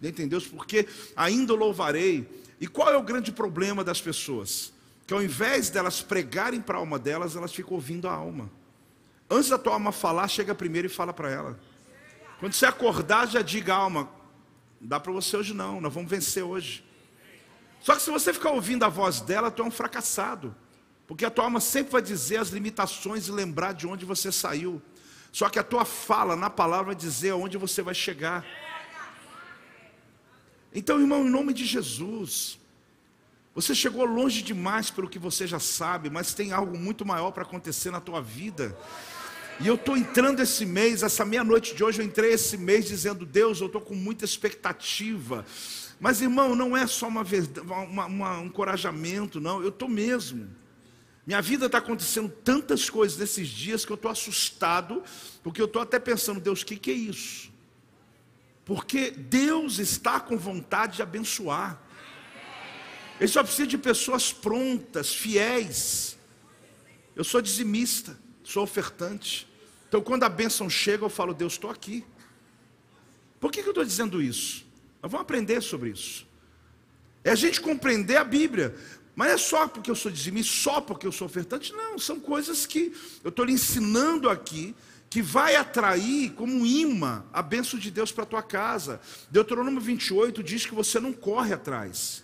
[0.00, 0.48] dentro em Deus?
[0.48, 2.28] Por que ainda louvarei?
[2.60, 4.72] E qual é o grande problema das pessoas?
[5.06, 8.50] Que ao invés delas pregarem para a alma delas, elas ficam ouvindo a alma.
[9.30, 11.60] Antes da tua alma falar, chega primeiro e fala para ela.
[12.40, 14.17] Quando você acordar, já diga, alma,
[14.80, 16.84] não dá para você hoje não, nós vamos vencer hoje.
[17.80, 20.54] Só que se você ficar ouvindo a voz dela, tu é um fracassado.
[21.06, 24.82] Porque a tua alma sempre vai dizer as limitações e lembrar de onde você saiu.
[25.32, 28.44] Só que a tua fala na palavra vai dizer aonde você vai chegar.
[30.74, 32.58] Então, irmão, em nome de Jesus,
[33.54, 37.42] você chegou longe demais pelo que você já sabe, mas tem algo muito maior para
[37.42, 38.76] acontecer na tua vida.
[39.60, 43.26] E eu estou entrando esse mês, essa meia-noite de hoje, eu entrei esse mês dizendo:
[43.26, 45.44] Deus, eu estou com muita expectativa.
[45.98, 47.24] Mas, irmão, não é só uma,
[47.64, 50.48] uma, uma um encorajamento, não, eu estou mesmo.
[51.26, 55.02] Minha vida está acontecendo tantas coisas nesses dias que eu estou assustado,
[55.42, 57.50] porque eu estou até pensando, Deus, o que, que é isso?
[58.64, 61.82] Porque Deus está com vontade de abençoar.
[63.18, 66.16] Ele só precisa de pessoas prontas, fiéis.
[67.16, 69.47] Eu sou dizimista, sou ofertante.
[69.88, 72.04] Então, quando a bênção chega, eu falo, Deus, estou aqui.
[73.40, 74.66] Por que, que eu estou dizendo isso?
[75.02, 76.26] Nós vamos aprender sobre isso.
[77.24, 78.76] É a gente compreender a Bíblia.
[79.14, 81.72] Mas é só porque eu sou dizimista, só porque eu sou ofertante?
[81.72, 84.76] Não, são coisas que eu estou lhe ensinando aqui,
[85.10, 89.00] que vai atrair como imã a bênção de Deus para a tua casa.
[89.30, 92.22] Deuteronômio 28 diz que você não corre atrás.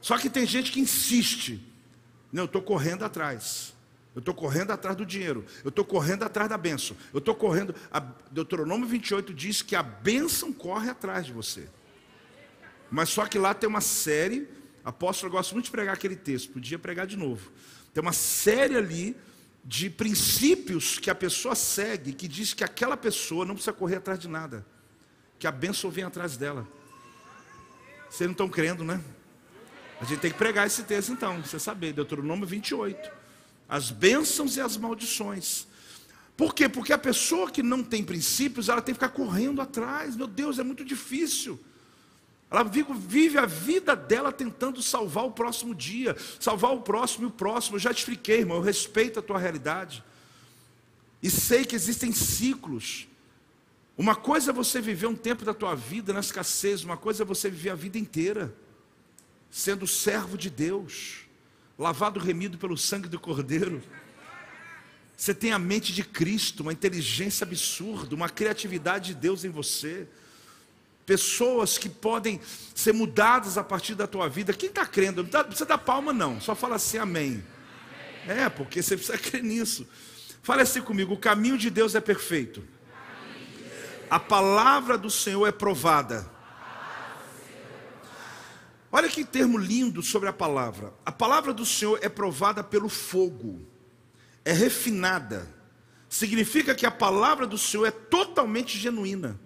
[0.00, 1.60] Só que tem gente que insiste.
[2.32, 3.74] Não, eu estou correndo atrás.
[4.18, 5.46] Eu estou correndo atrás do dinheiro.
[5.62, 6.96] Eu estou correndo atrás da bênção.
[7.12, 7.72] Eu estou correndo.
[7.88, 8.00] A
[8.30, 11.68] Deuteronômio 28 diz que a bênção corre atrás de você.
[12.90, 14.48] Mas só que lá tem uma série
[14.88, 17.52] Apóstolo, eu gosto muito de pregar aquele texto, podia pregar de novo.
[17.92, 19.14] Tem uma série ali
[19.62, 24.18] de princípios que a pessoa segue, que diz que aquela pessoa não precisa correr atrás
[24.18, 24.64] de nada,
[25.38, 26.66] que a bênção vem atrás dela.
[28.08, 28.98] Vocês não estão crendo, né?
[30.00, 33.17] A gente tem que pregar esse texto então, você saber, Deuteronômio 28.
[33.68, 35.66] As bênçãos e as maldições.
[36.36, 36.68] Por quê?
[36.68, 40.16] Porque a pessoa que não tem princípios, ela tem que ficar correndo atrás.
[40.16, 41.58] Meu Deus, é muito difícil.
[42.50, 47.30] Ela vive a vida dela tentando salvar o próximo dia, salvar o próximo e o
[47.30, 47.76] próximo.
[47.76, 50.02] Eu já te expliquei, irmão, eu respeito a tua realidade.
[51.22, 53.06] E sei que existem ciclos.
[53.98, 57.26] Uma coisa é você viver um tempo da tua vida na escassez, uma coisa é
[57.26, 58.54] você viver a vida inteira
[59.50, 61.26] sendo servo de Deus,
[61.78, 63.82] lavado remido pelo sangue do Cordeiro.
[65.16, 70.06] Você tem a mente de Cristo, uma inteligência absurda, uma criatividade de Deus em você
[71.08, 72.38] pessoas que podem
[72.74, 74.52] ser mudadas a partir da tua vida.
[74.52, 75.22] Quem está crendo?
[75.22, 77.42] Não precisa dar palma, não, só fala assim, amém.
[78.26, 78.42] amém.
[78.42, 79.88] É, porque você precisa crer nisso.
[80.42, 82.62] Fala assim comigo: o caminho de Deus é perfeito,
[84.10, 86.30] a palavra do Senhor é provada.
[88.90, 90.94] Olha que termo lindo sobre a palavra.
[91.04, 93.60] A palavra do Senhor é provada pelo fogo,
[94.44, 95.46] é refinada.
[96.08, 99.38] Significa que a palavra do Senhor é totalmente genuína.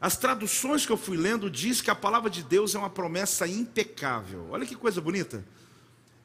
[0.00, 3.46] As traduções que eu fui lendo diz que a palavra de Deus é uma promessa
[3.46, 4.48] impecável.
[4.50, 5.44] Olha que coisa bonita.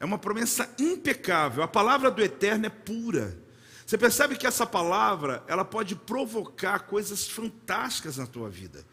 [0.00, 1.62] É uma promessa impecável.
[1.62, 3.38] A palavra do eterno é pura.
[3.86, 8.84] Você percebe que essa palavra, ela pode provocar coisas fantásticas na tua vida.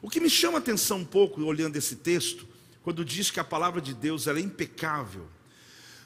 [0.00, 2.48] O que me chama a atenção um pouco olhando esse texto,
[2.82, 5.26] quando diz que a palavra de Deus é impecável.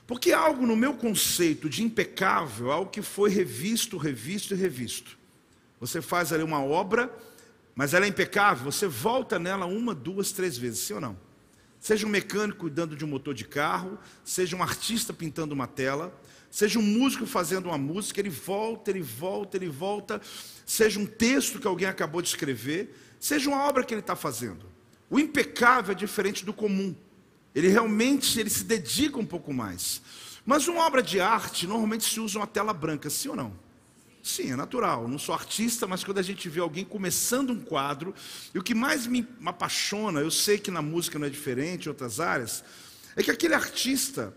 [0.06, 5.16] Porque algo no meu conceito de impecável, algo que foi revisto, revisto e revisto.
[5.80, 7.10] Você faz ali uma obra
[7.74, 11.16] mas ela é impecável, você volta nela uma, duas, três vezes, sim ou não?
[11.80, 16.14] Seja um mecânico cuidando de um motor de carro, seja um artista pintando uma tela,
[16.50, 20.20] seja um músico fazendo uma música, ele volta, ele volta, ele volta,
[20.64, 24.64] seja um texto que alguém acabou de escrever, seja uma obra que ele está fazendo.
[25.14, 26.92] O impecável é diferente do comum.
[27.54, 30.02] Ele realmente ele se dedica um pouco mais.
[30.44, 33.56] Mas uma obra de arte normalmente se usa uma tela branca, sim ou não?
[34.24, 35.06] Sim, é natural.
[35.06, 38.12] não sou artista, mas quando a gente vê alguém começando um quadro,
[38.52, 41.90] e o que mais me apaixona, eu sei que na música não é diferente, em
[41.90, 42.64] outras áreas,
[43.14, 44.36] é que aquele artista,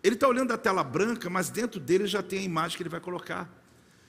[0.00, 2.88] ele está olhando a tela branca, mas dentro dele já tem a imagem que ele
[2.88, 3.50] vai colocar.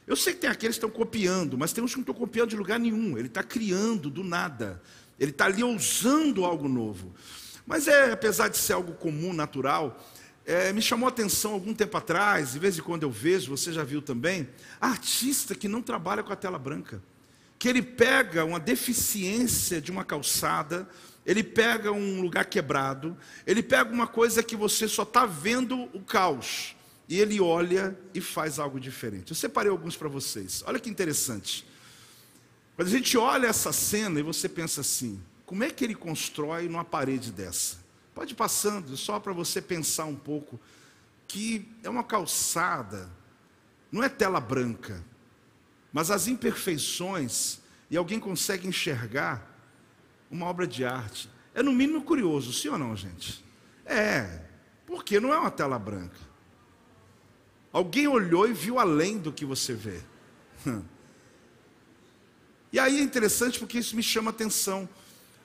[0.05, 2.51] Eu sei que tem aqueles que estão copiando, mas tem uns que não estão copiando
[2.51, 3.17] de lugar nenhum.
[3.17, 4.79] Ele está criando do nada.
[5.19, 7.13] Ele está ali ousando algo novo.
[7.65, 9.99] Mas é, apesar de ser algo comum, natural,
[10.45, 13.73] é, me chamou a atenção algum tempo atrás, de vez em quando eu vejo, você
[13.73, 14.47] já viu também,
[14.79, 17.01] artista que não trabalha com a tela branca.
[17.57, 20.87] Que ele pega uma deficiência de uma calçada,
[21.25, 26.01] ele pega um lugar quebrado, ele pega uma coisa que você só está vendo o
[26.01, 26.75] caos,
[27.09, 29.31] e ele olha e faz algo diferente.
[29.31, 31.65] Eu separei alguns para vocês, olha que interessante.
[32.75, 36.67] Quando a gente olha essa cena e você pensa assim, como é que ele constrói
[36.67, 37.77] numa parede dessa?
[38.13, 40.59] Pode ir passando, só para você pensar um pouco,
[41.27, 43.09] que é uma calçada,
[43.91, 45.03] não é tela branca,
[45.93, 47.59] mas as imperfeições,
[47.89, 49.55] e alguém consegue enxergar
[50.29, 51.29] uma obra de arte.
[51.53, 53.43] É no mínimo curioso, sim ou não, gente?
[53.85, 54.41] É,
[54.85, 56.19] porque não é uma tela branca.
[57.71, 60.01] Alguém olhou e viu além do que você vê.
[62.75, 64.89] E aí é interessante porque isso me chama atenção.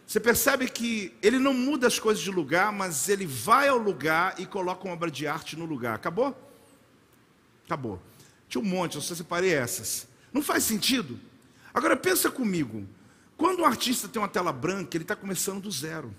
[0.04, 4.34] Você percebe que ele não muda as coisas de lugar, mas ele vai ao lugar
[4.40, 5.94] e coloca uma obra de arte no lugar.
[5.94, 6.36] Acabou?
[7.64, 8.02] Acabou.
[8.48, 10.08] Tinha um monte, eu só separei essas.
[10.32, 11.20] Não faz sentido?
[11.72, 12.84] Agora pensa comigo.
[13.36, 16.12] Quando um artista tem uma tela branca, ele está começando do zero.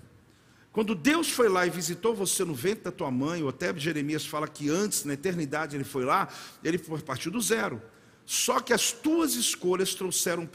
[0.72, 4.24] Quando Deus foi lá e visitou você no ventre da tua mãe, ou até Jeremias
[4.24, 6.26] fala que antes, na eternidade, ele foi lá,
[6.64, 7.82] ele partiu do zero.
[8.24, 10.48] Só que as tuas escolhas trouxeram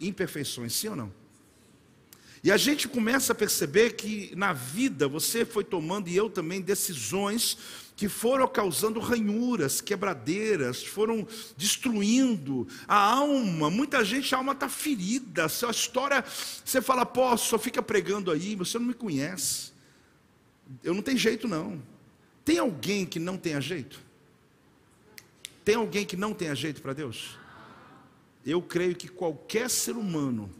[0.00, 1.12] imperfeições, sim ou não?
[2.42, 6.60] E a gente começa a perceber que na vida você foi tomando, e eu também,
[6.60, 7.56] decisões
[7.96, 13.70] que foram causando ranhuras, quebradeiras, foram destruindo a alma.
[13.70, 15.48] Muita gente, a alma está ferida.
[15.48, 16.22] Sua história,
[16.62, 19.72] você fala, pô, só fica pregando aí, você não me conhece.
[20.82, 21.80] Eu não tenho jeito, não.
[22.44, 23.98] Tem alguém que não tenha jeito?
[25.64, 27.38] Tem alguém que não tenha jeito para Deus?
[28.44, 30.50] Eu creio que qualquer ser humano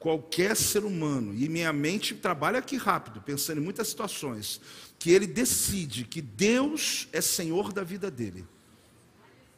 [0.00, 4.58] qualquer ser humano, e minha mente trabalha aqui rápido, pensando em muitas situações,
[4.98, 8.46] que ele decide que Deus é Senhor da vida dele.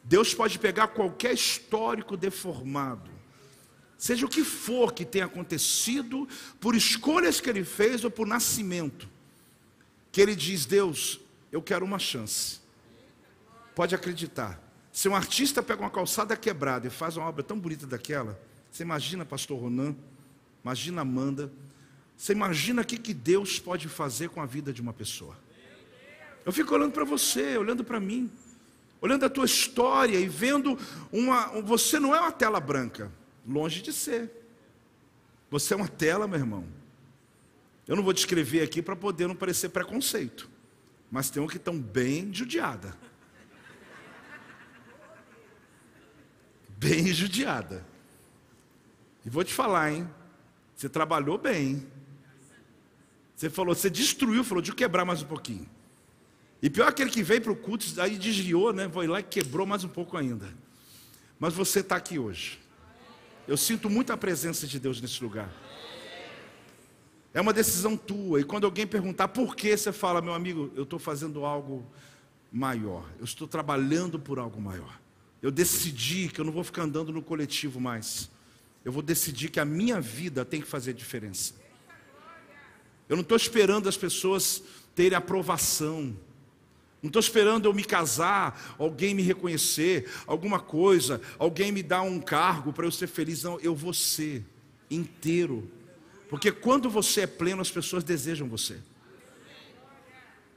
[0.03, 3.09] Deus pode pegar qualquer histórico deformado,
[3.97, 6.27] seja o que for que tenha acontecido,
[6.59, 9.07] por escolhas que ele fez ou por nascimento,
[10.11, 11.21] que ele diz: Deus,
[11.53, 12.59] eu quero uma chance.
[13.75, 14.61] Pode acreditar.
[14.91, 18.39] Se um artista pega uma calçada quebrada e faz uma obra tão bonita daquela,
[18.71, 19.95] você imagina, pastor Ronan,
[20.63, 21.51] Imagina Amanda.
[22.15, 25.37] Você imagina o que, que Deus pode fazer com a vida de uma pessoa.
[26.45, 28.31] Eu fico olhando para você, olhando para mim,
[29.01, 30.77] olhando a tua história e vendo
[31.11, 31.61] uma.
[31.61, 33.11] Você não é uma tela branca,
[33.45, 34.31] longe de ser.
[35.51, 36.65] Você é uma tela, meu irmão.
[37.85, 40.49] Eu não vou descrever aqui para poder não parecer preconceito,
[41.11, 42.97] mas tem uma que estão bem judiada.
[46.83, 47.85] Bem judiada.
[49.25, 50.09] E vou te falar, hein?
[50.75, 51.87] Você trabalhou bem.
[53.33, 55.65] Você falou, você destruiu, falou, de quebrar mais um pouquinho.
[56.61, 58.89] E pior aquele que veio para o culto, aí desviou, né?
[58.89, 60.53] Foi lá e quebrou mais um pouco ainda.
[61.39, 62.59] Mas você está aqui hoje.
[63.47, 65.49] Eu sinto muita presença de Deus nesse lugar.
[67.33, 68.41] É uma decisão tua.
[68.41, 71.85] E quando alguém perguntar por que, você fala, meu amigo, eu estou fazendo algo
[72.51, 73.09] maior.
[73.19, 75.02] Eu estou trabalhando por algo maior.
[75.43, 78.31] Eu decidi que eu não vou ficar andando no coletivo mais
[78.83, 81.53] eu vou decidir que a minha vida tem que fazer diferença.
[83.07, 84.61] Eu não estou esperando as pessoas
[84.93, 86.15] terem aprovação.
[87.01, 92.19] Não estou esperando eu me casar, alguém me reconhecer, alguma coisa, alguém me dar um
[92.19, 93.43] cargo para eu ser feliz.
[93.43, 94.43] Não, eu vou ser
[94.89, 95.69] inteiro.
[96.29, 98.79] Porque quando você é pleno, as pessoas desejam você.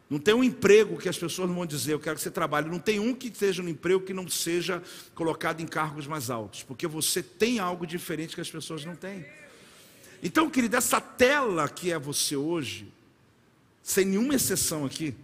[0.09, 2.71] Não tem um emprego que as pessoas não vão dizer, eu quero que você trabalhe.
[2.71, 4.83] Não tem um que esteja no emprego que não seja
[5.15, 9.27] colocado em cargos mais altos, porque você tem algo diferente que as pessoas não têm.
[10.23, 12.93] Então, querido, essa tela que é você hoje,
[13.83, 15.15] sem nenhuma exceção aqui,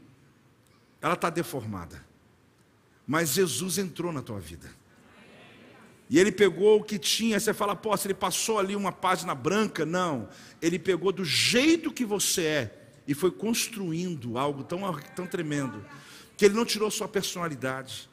[1.00, 2.04] ela está deformada.
[3.06, 4.68] Mas Jesus entrou na tua vida.
[6.10, 9.34] E ele pegou o que tinha, você fala, pô, se ele passou ali uma página
[9.34, 10.28] branca, não.
[10.60, 14.80] Ele pegou do jeito que você é e foi construindo algo tão,
[15.14, 15.84] tão tremendo,
[16.36, 18.08] que ele não tirou sua personalidade,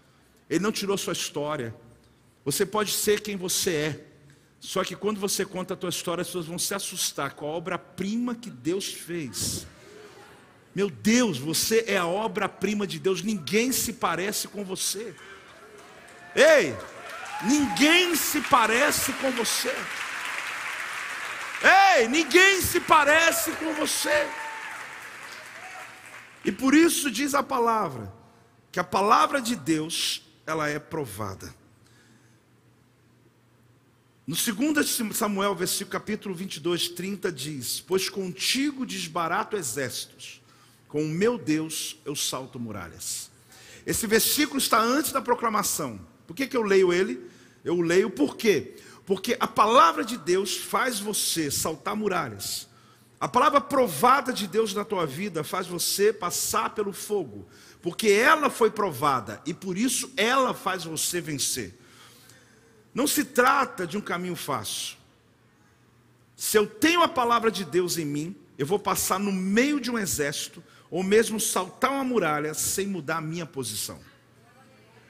[0.50, 1.76] ele não tirou sua história.
[2.44, 4.06] Você pode ser quem você é,
[4.60, 7.50] Só que quando você conta a tua história, as pessoas vão se assustar com a
[7.50, 9.66] obra-prima que Deus fez.
[10.76, 15.16] Meu Deus, você é a obra-prima de Deus, ninguém se parece com você.
[16.36, 16.76] Ei,
[17.44, 19.74] ninguém se parece com você.
[21.98, 24.28] Ei, ninguém se parece com você.
[26.50, 28.12] E por isso diz a palavra,
[28.72, 31.54] que a palavra de Deus, ela é provada.
[34.26, 40.41] No 2 Samuel, versículo capítulo 22, 30 diz: Pois contigo desbarato exércitos,
[40.88, 43.30] com o meu Deus eu salto muralhas.
[43.86, 46.00] Esse versículo está antes da proclamação.
[46.26, 47.30] Por que, que eu leio ele?
[47.64, 48.76] Eu leio por quê?
[49.06, 52.69] Porque a palavra de Deus faz você saltar muralhas.
[53.20, 57.48] A palavra provada de Deus na tua vida faz você passar pelo fogo,
[57.82, 61.78] porque ela foi provada e por isso ela faz você vencer.
[62.94, 64.98] Não se trata de um caminho fácil.
[66.36, 69.92] Se eu tenho a palavra de Deus em mim, eu vou passar no meio de
[69.92, 74.00] um exército, ou mesmo saltar uma muralha sem mudar a minha posição.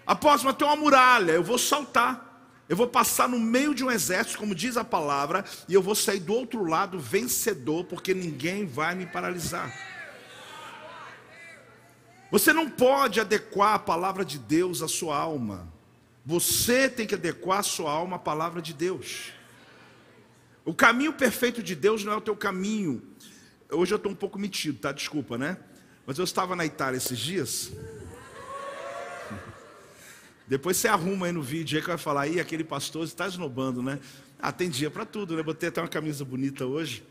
[0.05, 2.28] Apóstolo, mas tem uma muralha, eu vou saltar.
[2.69, 5.95] Eu vou passar no meio de um exército, como diz a palavra, e eu vou
[5.95, 9.73] sair do outro lado vencedor, porque ninguém vai me paralisar.
[12.29, 15.67] Você não pode adequar a palavra de Deus à sua alma.
[16.23, 19.33] Você tem que adequar a sua alma à palavra de Deus.
[20.63, 23.01] O caminho perfeito de Deus não é o teu caminho.
[23.71, 24.91] Hoje eu estou um pouco metido, tá?
[24.91, 25.57] Desculpa, né?
[26.05, 27.71] Mas eu estava na Itália esses dias.
[30.49, 33.83] Depois você arruma aí no vídeo aí que vai falar, aí aquele pastor está esnobando,
[33.83, 33.99] né?
[34.39, 35.43] Ah, tem dia para tudo, né?
[35.43, 37.03] Botei até uma camisa bonita hoje.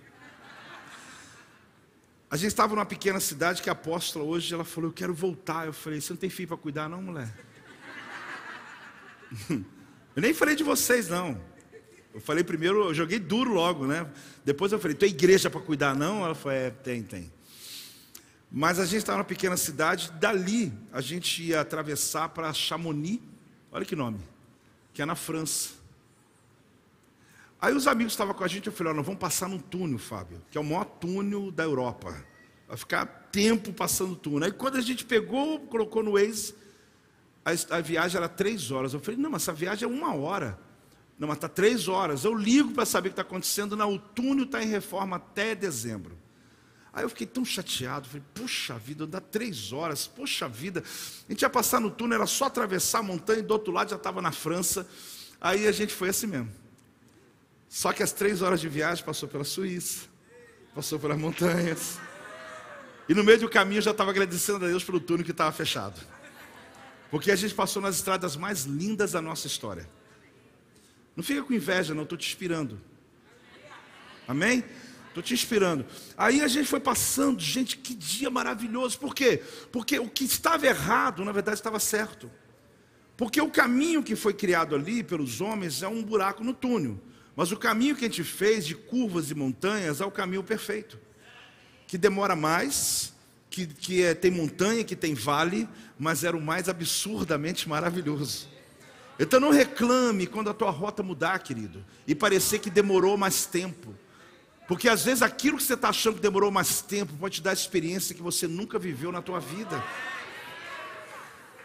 [2.28, 5.66] A gente estava numa pequena cidade que a apóstola hoje, ela falou, eu quero voltar.
[5.66, 7.32] Eu falei, você não tem filho para cuidar não, mulher?
[10.16, 11.41] Eu nem falei de vocês, não.
[12.12, 14.05] Eu falei primeiro, eu joguei duro logo, né?
[14.45, 16.24] Depois eu falei, tem igreja para cuidar, não?
[16.24, 17.30] Ela falou, é, tem, tem.
[18.51, 23.21] Mas a gente estava numa pequena cidade, dali a gente ia atravessar para Chamonix,
[23.71, 24.21] olha que nome,
[24.95, 25.71] que é na França.
[27.61, 30.41] Aí os amigos estavam com a gente, eu falei, nós vamos passar num túnel, Fábio,
[30.51, 32.25] que é o maior túnel da Europa.
[32.67, 34.45] Vai ficar tempo passando túnel.
[34.47, 36.55] Aí quando a gente pegou, colocou no Waze,
[37.45, 38.95] a, a viagem era três horas.
[38.95, 40.59] Eu falei, não, mas essa viagem é uma hora.
[41.19, 42.25] Não, mas está três horas.
[42.25, 43.77] Eu ligo para saber o que está acontecendo.
[43.77, 46.17] Não, o túnel está em reforma até dezembro.
[46.99, 50.83] Aí eu fiquei tão chateado, falei, puxa vida, dá três horas, poxa vida.
[51.29, 53.91] A gente ia passar no túnel, era só atravessar a montanha e do outro lado
[53.91, 54.85] já estava na França.
[55.41, 56.51] Aí a gente foi assim mesmo.
[57.69, 60.09] Só que as três horas de viagem passou pela Suíça,
[60.75, 62.01] passou pelas montanhas.
[63.09, 65.53] E no meio do caminho eu já estava agradecendo a Deus pelo túnel que estava
[65.53, 66.01] fechado.
[67.13, 69.89] Porque a gente passou nas estradas mais lindas da nossa história.
[71.15, 72.81] Não fica com inveja, não, estou te inspirando.
[74.27, 74.65] Amém?
[75.09, 75.85] Estou te inspirando.
[76.17, 78.99] Aí a gente foi passando, gente, que dia maravilhoso.
[78.99, 79.43] Por quê?
[79.73, 82.31] Porque o que estava errado, na verdade, estava certo.
[83.17, 87.01] Porque o caminho que foi criado ali pelos homens é um buraco no túnel.
[87.35, 90.99] Mas o caminho que a gente fez de curvas e montanhas é o caminho perfeito.
[91.87, 93.13] Que demora mais,
[93.51, 98.49] que, que é, tem montanha, que tem vale, mas era o mais absurdamente maravilhoso.
[99.19, 103.95] Então não reclame quando a tua rota mudar, querido, e parecer que demorou mais tempo.
[104.69, 107.55] Porque às vezes aquilo que você está achando que demorou mais tempo pode te dar
[107.55, 109.83] experiência que você nunca viveu na tua vida.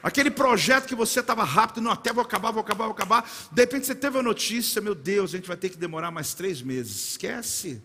[0.02, 3.30] Aquele projeto que você estava rápido, não, até vou acabar, vou acabar, vou acabar.
[3.52, 6.34] De repente você teve a notícia, meu Deus, a gente vai ter que demorar mais
[6.34, 7.10] três meses.
[7.10, 7.84] Esquece,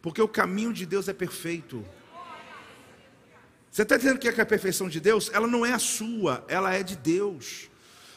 [0.00, 1.84] porque o caminho de Deus é perfeito.
[3.70, 5.30] Você está entendendo que é, é a perfeição de Deus?
[5.30, 7.68] Ela não é a sua, ela é de Deus.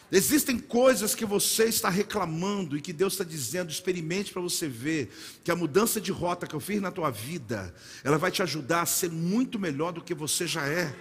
[0.10, 5.12] Existem coisas que você está reclamando e que Deus está dizendo, experimente para você ver
[5.44, 7.74] que a mudança de rota que eu fiz na tua vida,
[8.06, 10.96] ela vai te ajudar a ser muito melhor do que você já é.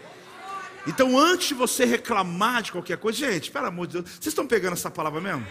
[0.88, 4.46] Então, antes de você reclamar de qualquer coisa, gente, pelo amor de Deus, vocês estão
[4.46, 5.46] pegando essa palavra mesmo?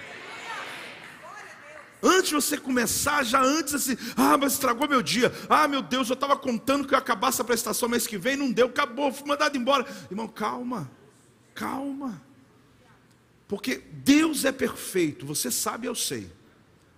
[2.04, 5.34] Antes de você começar, já antes assim, ah, mas estragou meu dia.
[5.50, 8.52] Ah, meu Deus, eu estava contando que eu acabasse a prestação mês que vem, não
[8.52, 9.86] deu, acabou, fui mandado embora.
[10.12, 10.92] Irmão, calma,
[11.54, 12.22] calma.
[13.48, 16.30] Porque Deus é perfeito, você sabe, eu sei.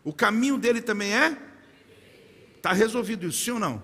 [0.03, 1.37] O caminho dele também é?
[2.55, 3.83] Está resolvido isso, sim ou não?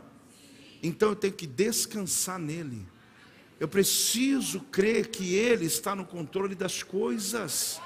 [0.81, 2.85] Então eu tenho que descansar nele.
[3.59, 7.79] Eu preciso crer que Ele está no controle das coisas.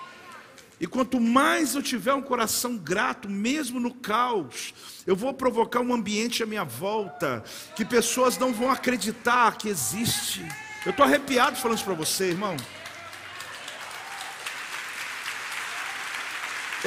[0.80, 4.74] E quanto mais eu tiver um coração grato, mesmo no caos,
[5.06, 7.44] eu vou provocar um ambiente à minha volta
[7.76, 10.48] que pessoas não vão acreditar que existe.
[10.86, 12.56] Eu estou arrepiado falando isso para você, irmão.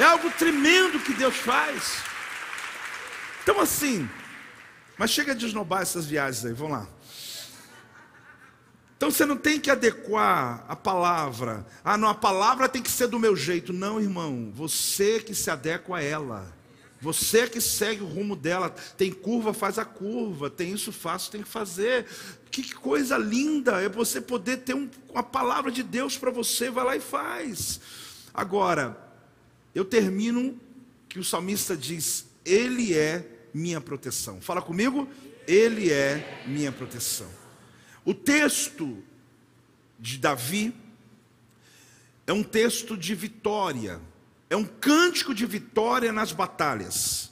[0.01, 2.01] É algo tremendo que Deus faz.
[3.43, 4.09] Então, assim,
[4.97, 6.87] mas chega de esnobar essas viagens aí, vamos lá.
[8.97, 11.67] Então você não tem que adequar a palavra.
[11.83, 13.71] Ah, não, a palavra tem que ser do meu jeito.
[13.71, 16.51] Não, irmão, você que se adequa a ela.
[16.99, 18.71] Você que segue o rumo dela.
[18.97, 20.49] Tem curva, faz a curva.
[20.49, 22.07] Tem isso, faço, tem que fazer.
[22.49, 26.71] Que coisa linda é você poder ter um, uma palavra de Deus para você.
[26.71, 27.79] Vai lá e faz.
[28.33, 29.10] Agora,
[29.73, 30.59] eu termino
[31.07, 34.41] que o salmista diz: Ele é minha proteção.
[34.41, 35.07] Fala comigo,
[35.47, 37.29] Ele é minha proteção.
[38.03, 39.03] O texto
[39.99, 40.73] de Davi
[42.25, 44.01] é um texto de vitória,
[44.49, 47.31] é um cântico de vitória nas batalhas.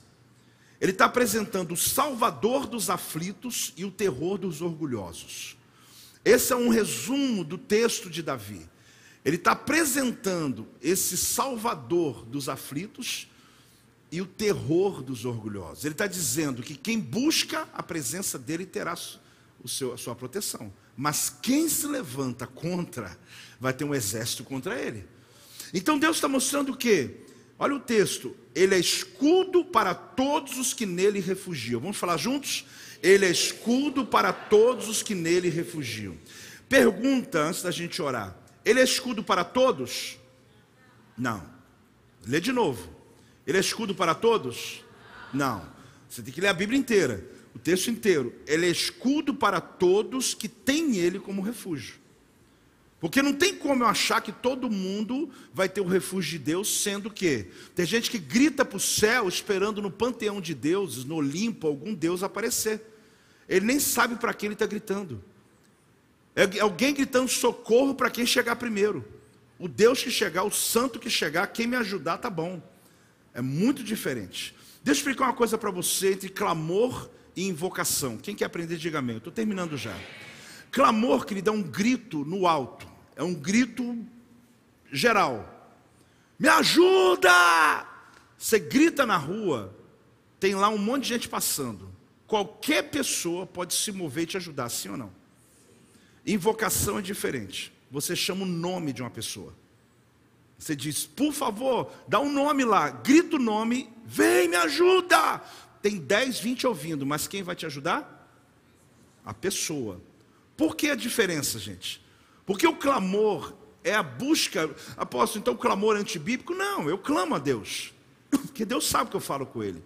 [0.79, 5.57] Ele está apresentando o salvador dos aflitos e o terror dos orgulhosos.
[6.23, 8.68] Esse é um resumo do texto de Davi.
[9.23, 13.29] Ele está apresentando esse salvador dos aflitos
[14.11, 15.85] e o terror dos orgulhosos.
[15.85, 18.97] Ele está dizendo que quem busca a presença dele terá
[19.63, 20.73] o seu, a sua proteção.
[20.95, 23.17] Mas quem se levanta contra,
[23.59, 25.05] vai ter um exército contra ele.
[25.73, 27.17] Então Deus está mostrando o quê?
[27.57, 28.35] Olha o texto.
[28.55, 31.81] Ele é escudo para todos os que nele refugiam.
[31.81, 32.65] Vamos falar juntos?
[33.03, 36.17] Ele é escudo para todos os que nele refugiam.
[36.67, 40.17] Pergunta antes da gente orar: Ele é escudo para todos?
[41.17, 41.43] Não.
[42.25, 42.89] Lê de novo.
[43.45, 44.83] Ele é escudo para todos?
[45.33, 45.65] Não.
[46.09, 50.33] Você tem que ler a Bíblia inteira o texto inteiro, ele é escudo para todos
[50.33, 51.95] que têm ele como refúgio.
[52.99, 56.81] Porque não tem como eu achar que todo mundo vai ter o refúgio de Deus,
[56.81, 61.15] sendo que tem gente que grita para o céu esperando no panteão de deuses, no
[61.15, 62.81] Olimpo, algum Deus aparecer.
[63.47, 65.23] Ele nem sabe para quem ele está gritando.
[66.35, 69.05] É alguém gritando socorro para quem chegar primeiro.
[69.57, 72.61] O Deus que chegar, o santo que chegar, quem me ajudar, tá bom.
[73.33, 74.55] É muito diferente.
[74.83, 78.17] Deixa eu explicar uma coisa para você entre clamor e invocação.
[78.17, 79.17] Quem quer aprender, diga amém.
[79.17, 79.95] Estou terminando já.
[80.71, 82.87] Clamor, querido, é um grito no alto.
[83.15, 83.97] É um grito
[84.91, 85.75] geral.
[86.37, 87.85] Me ajuda!
[88.37, 89.75] Você grita na rua,
[90.39, 91.91] tem lá um monte de gente passando.
[92.25, 95.18] Qualquer pessoa pode se mover e te ajudar, sim ou não?
[96.25, 97.73] Invocação é diferente.
[97.91, 99.53] Você chama o nome de uma pessoa.
[100.57, 105.41] Você diz, por favor, dá um nome lá, grita o nome, vem, me ajuda
[105.81, 108.15] tem 10, 20 ouvindo, mas quem vai te ajudar?
[109.25, 110.01] A pessoa.
[110.57, 112.03] Por que a diferença, gente?
[112.45, 113.53] Porque o clamor
[113.83, 114.69] é a busca.
[114.97, 116.53] Apóstolo, então o clamor é antibíblico?
[116.53, 117.93] Não, eu clamo a Deus.
[118.29, 119.81] Porque Deus sabe que eu falo com Ele.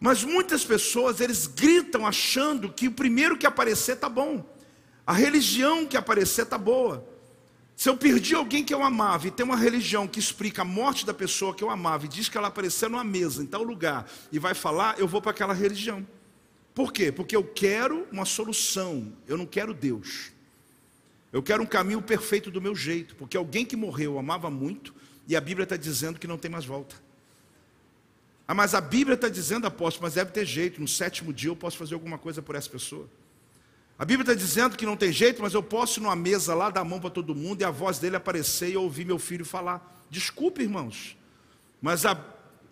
[0.00, 4.44] Mas muitas pessoas, eles gritam achando que o primeiro que aparecer está bom.
[5.10, 7.04] A religião que aparecer está boa.
[7.74, 11.04] Se eu perdi alguém que eu amava e tem uma religião que explica a morte
[11.04, 14.08] da pessoa que eu amava e diz que ela apareceu numa mesa, em tal lugar,
[14.30, 16.06] e vai falar, eu vou para aquela religião.
[16.72, 17.10] Por quê?
[17.10, 20.30] Porque eu quero uma solução, eu não quero Deus.
[21.32, 24.94] Eu quero um caminho perfeito do meu jeito, porque alguém que morreu amava muito
[25.26, 26.94] e a Bíblia está dizendo que não tem mais volta.
[28.46, 31.56] Ah, mas a Bíblia está dizendo, apóstolo, mas deve ter jeito, no sétimo dia eu
[31.56, 33.08] posso fazer alguma coisa por essa pessoa.
[34.00, 36.70] A Bíblia está dizendo que não tem jeito, mas eu posso ir numa mesa lá
[36.70, 39.18] dar a mão para todo mundo e a voz dele aparecer e eu ouvir meu
[39.18, 40.02] filho falar.
[40.08, 41.18] Desculpe, irmãos,
[41.82, 42.18] mas a,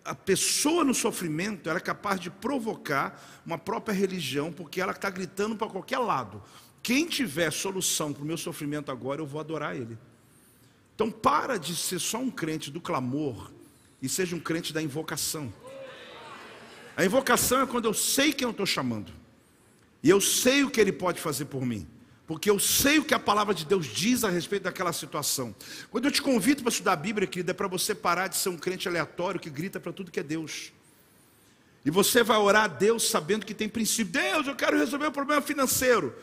[0.03, 5.55] a pessoa no sofrimento é capaz de provocar uma própria religião, porque ela está gritando
[5.55, 6.41] para qualquer lado.
[6.81, 9.99] Quem tiver solução para o meu sofrimento agora, eu vou adorar ele.
[10.95, 13.51] Então para de ser só um crente do clamor
[14.01, 15.53] e seja um crente da invocação.
[16.97, 19.18] A invocação é quando eu sei quem eu estou chamando.
[20.03, 21.87] E eu sei o que ele pode fazer por mim.
[22.25, 25.55] Porque eu sei o que a palavra de Deus diz a respeito daquela situação.
[25.89, 28.49] Quando eu te convido para estudar a Bíblia, querida, é para você parar de ser
[28.49, 30.71] um crente aleatório que grita para tudo que é Deus.
[31.83, 34.13] E você vai orar a Deus sabendo que tem princípio.
[34.13, 36.15] Deus, eu quero resolver o problema financeiro.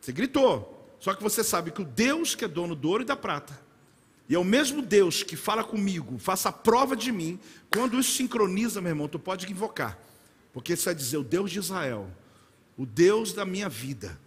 [0.00, 0.74] Você gritou.
[0.98, 3.56] Só que você sabe que o Deus que é dono do ouro e da prata,
[4.28, 7.38] e é o mesmo Deus que fala comigo, faça prova de mim,
[7.72, 9.96] quando isso sincroniza, meu irmão, tu pode invocar.
[10.52, 12.10] Porque você vai dizer, o Deus de Israel
[12.78, 14.18] o Deus da minha vida.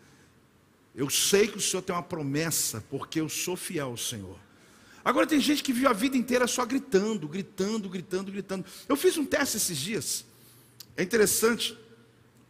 [0.94, 4.38] Eu sei que o Senhor tem uma promessa, porque eu sou fiel ao Senhor.
[5.04, 8.66] Agora tem gente que vive a vida inteira só gritando, gritando, gritando, gritando.
[8.88, 10.26] Eu fiz um teste esses dias.
[10.98, 11.78] É interessante,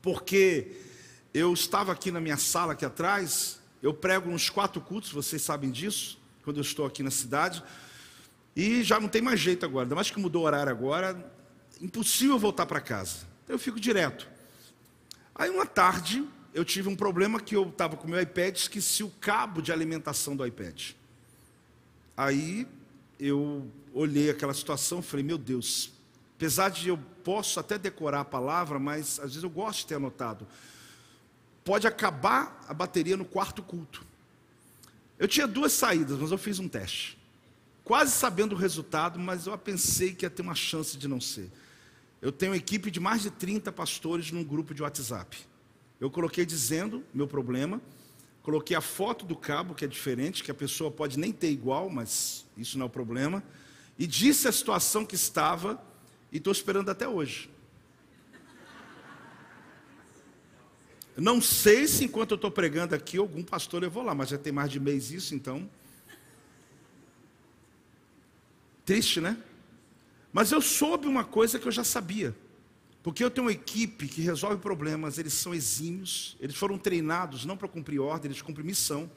[0.01, 0.71] porque
[1.33, 5.69] eu estava aqui na minha sala aqui atrás, eu prego uns quatro cultos, vocês sabem
[5.69, 7.63] disso, quando eu estou aqui na cidade,
[8.55, 11.31] e já não tem mais jeito agora, ainda mais que mudou o horário agora,
[11.79, 13.19] impossível voltar para casa.
[13.43, 14.30] Então eu fico direto.
[15.35, 19.09] Aí uma tarde eu tive um problema que eu estava com meu iPad, esqueci o
[19.09, 20.91] cabo de alimentação do iPad.
[22.15, 22.67] Aí
[23.19, 25.91] eu olhei aquela situação falei, meu Deus,
[26.35, 29.95] apesar de eu posso até decorar a palavra, mas às vezes eu gosto de ter
[29.95, 30.47] anotado.
[31.63, 34.03] Pode acabar a bateria no quarto culto.
[35.19, 37.17] Eu tinha duas saídas, mas eu fiz um teste.
[37.83, 41.51] Quase sabendo o resultado, mas eu pensei que ia ter uma chance de não ser.
[42.21, 45.37] Eu tenho uma equipe de mais de 30 pastores num grupo de WhatsApp.
[45.99, 47.81] Eu coloquei dizendo meu problema,
[48.43, 51.89] coloquei a foto do cabo, que é diferente, que a pessoa pode nem ter igual,
[51.89, 53.43] mas isso não é o problema,
[53.97, 55.83] e disse a situação que estava,
[56.31, 57.49] e estou esperando até hoje.
[61.17, 64.53] Não sei se enquanto eu estou pregando aqui, algum pastor levou lá, mas já tem
[64.53, 65.69] mais de mês isso, então.
[68.85, 69.37] Triste, né?
[70.31, 72.35] Mas eu soube uma coisa que eu já sabia.
[73.03, 77.57] Porque eu tenho uma equipe que resolve problemas, eles são exímios, eles foram treinados não
[77.57, 79.09] para cumprir ordem, eles cumprem missão.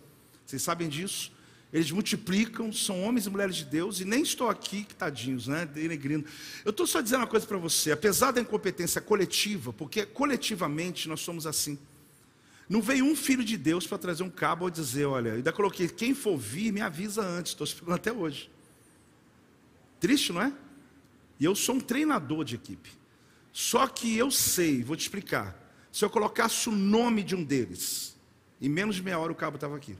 [0.44, 1.32] Vocês sabem disso?
[1.70, 5.66] Eles multiplicam, são homens e mulheres de Deus, e nem estou aqui, que tadinhos, né?
[5.66, 6.24] Denegrindo.
[6.64, 11.20] Eu estou só dizendo uma coisa para você, apesar da incompetência coletiva, porque coletivamente nós
[11.20, 11.78] somos assim.
[12.68, 15.88] Não veio um filho de Deus para trazer um cabo ou dizer, olha, ainda coloquei,
[15.88, 18.50] quem for vir, me avisa antes, estou esperando até hoje.
[20.00, 20.52] Triste, não é?
[21.44, 22.90] Eu sou um treinador de equipe.
[23.52, 25.56] Só que eu sei, vou te explicar.
[25.92, 28.16] Se eu colocasse o nome de um deles,
[28.60, 29.96] em menos de meia hora o cabo estava aqui.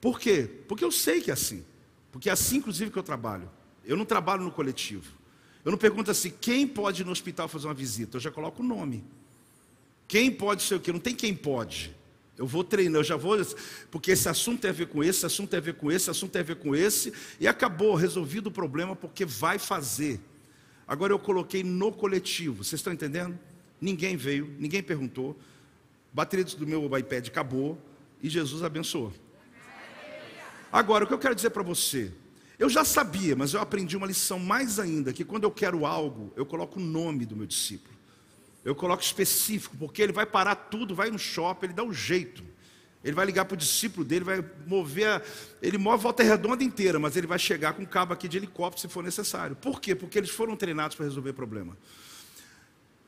[0.00, 0.48] Por quê?
[0.68, 1.64] Porque eu sei que é assim.
[2.12, 3.50] Porque é assim, inclusive, que eu trabalho.
[3.84, 5.10] Eu não trabalho no coletivo.
[5.64, 8.16] Eu não pergunto assim, quem pode ir no hospital fazer uma visita?
[8.16, 9.04] Eu já coloco o nome.
[10.08, 10.92] Quem pode ser o quê?
[10.92, 11.94] Não tem quem pode.
[12.40, 13.36] Eu vou treinar, eu já vou,
[13.90, 16.04] porque esse assunto tem a ver com esse, esse assunto tem a ver com esse,
[16.04, 20.18] esse assunto tem a ver com esse, e acabou, resolvido o problema, porque vai fazer.
[20.88, 22.64] Agora eu coloquei no coletivo.
[22.64, 23.38] Vocês estão entendendo?
[23.78, 25.38] Ninguém veio, ninguém perguntou.
[26.14, 27.76] Bateria do meu iPad acabou
[28.22, 29.12] e Jesus abençoou.
[30.72, 32.10] Agora, o que eu quero dizer para você,
[32.58, 36.32] eu já sabia, mas eu aprendi uma lição mais ainda, que quando eu quero algo,
[36.34, 37.99] eu coloco o nome do meu discípulo.
[38.64, 42.42] Eu coloco específico, porque ele vai parar tudo, vai no shopping, ele dá um jeito.
[43.02, 45.22] Ele vai ligar para o discípulo dele, vai mover, a,
[45.62, 48.82] ele move a volta redonda inteira, mas ele vai chegar com cabo aqui de helicóptero
[48.82, 49.56] se for necessário.
[49.56, 49.94] Por quê?
[49.94, 51.76] Porque eles foram treinados para resolver problema.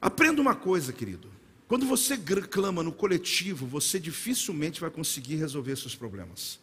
[0.01, 1.29] Aprenda uma coisa, querido.
[1.69, 6.59] Quando você clama no coletivo, você dificilmente vai conseguir resolver seus problemas.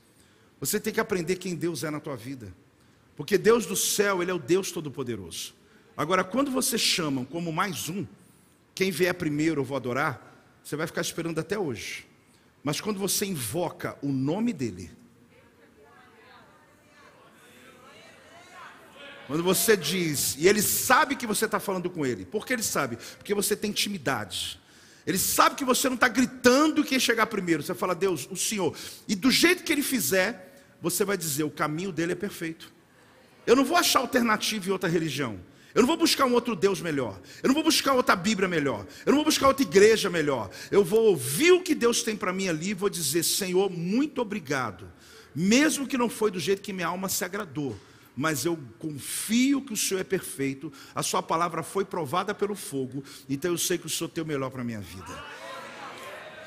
[0.60, 2.54] Você tem que aprender quem Deus é na tua vida.
[3.16, 5.54] Porque Deus do céu, Ele é o Deus Todo-Poderoso.
[5.96, 8.06] Agora, quando você chama como mais um,
[8.80, 12.08] quem vier primeiro eu vou adorar, você vai ficar esperando até hoje.
[12.64, 14.90] Mas quando você invoca o nome dele,
[19.28, 22.64] quando você diz, e ele sabe que você está falando com ele, por que ele
[22.64, 22.98] sabe?
[23.18, 24.58] Porque você tem intimidade.
[25.06, 27.62] Ele sabe que você não está gritando quem chegar primeiro.
[27.62, 28.74] Você fala, Deus, o Senhor.
[29.10, 32.72] E do jeito que ele fizer, você vai dizer: o caminho dele é perfeito.
[33.46, 35.38] Eu não vou achar alternativa em outra religião.
[35.74, 37.20] Eu não vou buscar um outro Deus melhor.
[37.44, 38.86] Eu não vou buscar outra Bíblia melhor.
[39.06, 40.50] Eu não vou buscar outra igreja melhor.
[40.72, 44.22] Eu vou ouvir o que Deus tem para mim ali e vou dizer: Senhor, muito
[44.22, 44.92] obrigado.
[45.36, 47.80] Mesmo que não foi do jeito que minha alma se agradou,
[48.16, 50.74] mas eu confio que o Senhor é perfeito.
[50.96, 54.28] A Sua palavra foi provada pelo fogo, então eu sei que o Senhor tem o
[54.28, 55.24] melhor para a minha vida.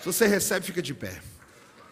[0.01, 1.23] Se você recebe, fica de pé.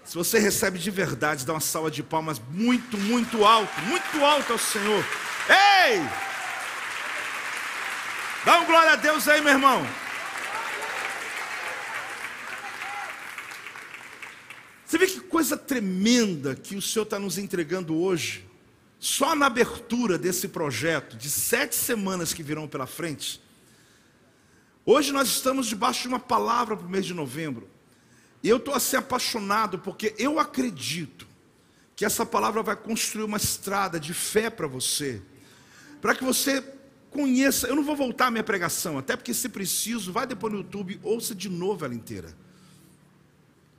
[0.05, 4.53] Se você recebe de verdade, dá uma salva de palmas muito, muito alto, muito alto
[4.53, 5.05] ao Senhor.
[5.49, 6.30] Ei!
[8.45, 9.87] Dá um glória a Deus aí, meu irmão.
[14.87, 18.49] Você vê que coisa tremenda que o Senhor está nos entregando hoje,
[18.99, 23.43] só na abertura desse projeto, de sete semanas que virão pela frente.
[24.87, 27.69] Hoje nós estamos debaixo de uma palavra para o mês de novembro,
[28.43, 31.29] e eu estou assim apaixonado, porque eu acredito
[31.95, 35.21] que essa palavra vai construir uma estrada de fé para você,
[36.01, 36.65] para que você
[37.11, 37.67] conheça.
[37.67, 41.01] Eu não vou voltar à minha pregação, até porque, se preciso, vai depois no YouTube,
[41.03, 42.35] ouça de novo ela inteira.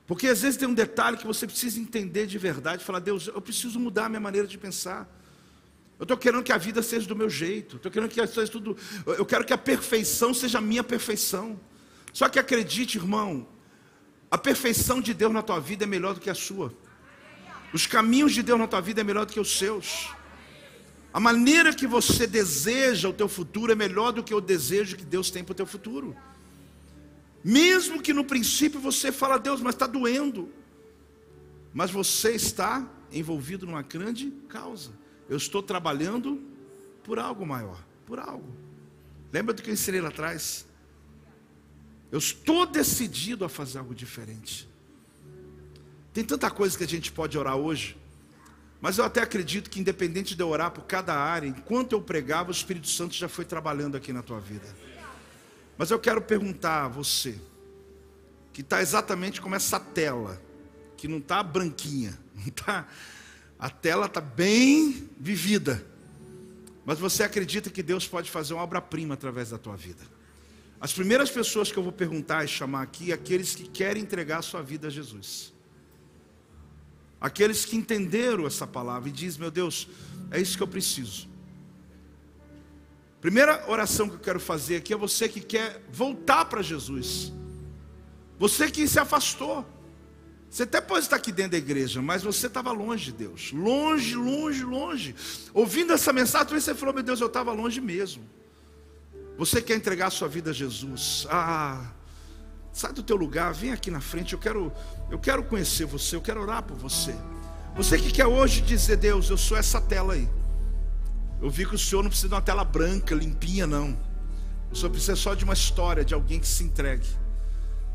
[0.06, 3.40] Porque às vezes tem um detalhe que você precisa entender de verdade, falar, Deus, eu
[3.40, 5.08] preciso mudar a minha maneira de pensar.
[5.98, 8.76] Eu estou querendo que a vida seja do meu jeito, estou querendo que seja tudo.
[9.06, 11.58] Eu quero que a perfeição seja a minha perfeição.
[12.12, 13.46] Só que acredite, irmão,
[14.30, 16.74] a perfeição de Deus na tua vida é melhor do que a sua.
[17.72, 20.10] Os caminhos de Deus na tua vida é melhor do que os seus.
[21.12, 25.04] A maneira que você deseja o teu futuro é melhor do que o desejo que
[25.04, 26.16] Deus tem para o teu futuro.
[27.44, 30.48] Mesmo que no princípio você fala, Deus, mas está doendo.
[31.74, 34.92] Mas você está envolvido numa grande causa.
[35.28, 36.40] Eu estou trabalhando
[37.04, 38.56] por algo maior, por algo.
[39.32, 40.66] Lembra do que eu ensinei lá atrás?
[42.10, 44.68] Eu estou decidido a fazer algo diferente.
[46.12, 47.96] Tem tanta coisa que a gente pode orar hoje.
[48.82, 52.48] Mas eu até acredito que, independente de eu orar por cada área, enquanto eu pregava,
[52.48, 54.66] o Espírito Santo já foi trabalhando aqui na tua vida.
[55.78, 57.38] Mas eu quero perguntar a você,
[58.52, 60.42] que está exatamente como essa tela,
[60.96, 62.88] que não está branquinha, não tá,
[63.56, 65.86] a tela está bem vivida.
[66.84, 70.02] Mas você acredita que Deus pode fazer uma obra-prima através da tua vida?
[70.80, 74.42] As primeiras pessoas que eu vou perguntar e chamar aqui, aqueles que querem entregar a
[74.42, 75.51] sua vida a Jesus.
[77.22, 79.86] Aqueles que entenderam essa palavra e dizem, meu Deus,
[80.28, 81.28] é isso que eu preciso.
[83.20, 87.32] Primeira oração que eu quero fazer aqui é você que quer voltar para Jesus.
[88.40, 89.64] Você que se afastou.
[90.50, 93.52] Você até pode estar aqui dentro da igreja, mas você estava longe de Deus.
[93.52, 95.14] Longe, longe, longe.
[95.54, 98.28] Ouvindo essa mensagem, você falou, meu Deus, eu estava longe mesmo.
[99.38, 101.24] Você quer entregar a sua vida a Jesus?
[101.30, 101.92] Ah,
[102.72, 104.32] sai do teu lugar, vem aqui na frente.
[104.32, 104.72] Eu quero,
[105.10, 107.14] eu quero conhecer você, eu quero orar por você.
[107.76, 110.28] Você que quer hoje dizer, Deus, eu sou essa tela aí.
[111.40, 113.96] Eu vi que o Senhor não precisa de uma tela branca, limpinha, não.
[114.70, 117.06] O Senhor precisa só de uma história, de alguém que se entregue.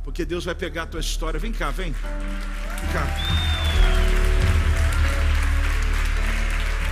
[0.03, 1.39] Porque Deus vai pegar a tua história.
[1.39, 1.91] Vem cá, vem.
[1.91, 3.07] Vem cá.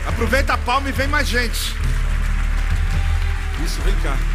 [0.08, 1.76] Aproveita a palma e vem mais gente.
[3.64, 4.35] Isso, vem cá.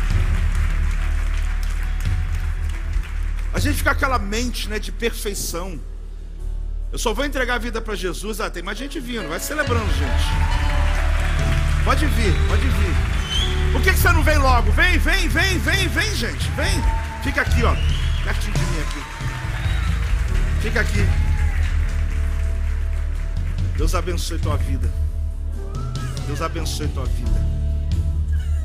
[3.53, 5.79] A gente fica aquela mente né, de perfeição.
[6.93, 8.41] Eu só vou entregar a vida para Jesus.
[8.41, 10.25] Ah, tem mais gente vindo, vai celebrando, gente.
[11.85, 13.73] Pode vir, pode vir.
[13.73, 14.71] Por que, que você não vem logo?
[14.73, 16.51] Vem, vem, vem, vem, vem, gente.
[16.51, 16.83] Vem.
[17.23, 17.75] Fica aqui, ó.
[18.25, 19.21] Pertinho de mim aqui.
[20.63, 21.07] Fica aqui.
[23.77, 24.91] Deus abençoe tua vida.
[26.27, 27.51] Deus abençoe tua vida.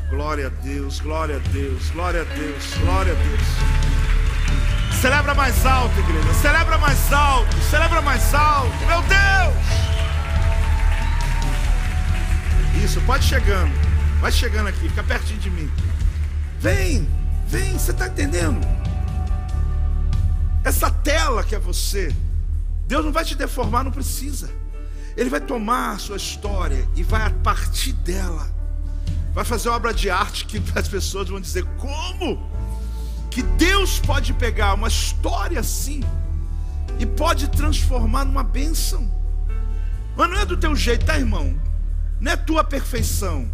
[0.10, 3.95] Glória a Deus, glória a Deus, glória a Deus, glória a Deus.
[5.02, 6.34] Celebra mais alto, igreja.
[6.36, 8.86] Celebra mais alto, celebra mais alto.
[8.86, 9.56] Meu Deus!
[12.84, 13.72] Isso, pode chegando.
[14.20, 15.72] Vai chegando aqui, fica pertinho de mim.
[16.60, 17.08] Vem,
[17.48, 18.66] vem, você está entendendo?
[20.64, 22.16] Essa tela que é você,
[22.88, 24.50] Deus não vai te deformar, não precisa.
[25.16, 28.56] Ele vai tomar a sua história e vai a partir dela
[29.36, 32.55] vai fazer obra de arte que as pessoas vão dizer: como?
[33.36, 36.00] Que Deus pode pegar uma história assim
[36.98, 39.12] e pode transformar numa bênção.
[40.16, 41.54] Mas não é do teu jeito, tá, irmão?
[42.22, 43.52] Não é tua perfeição.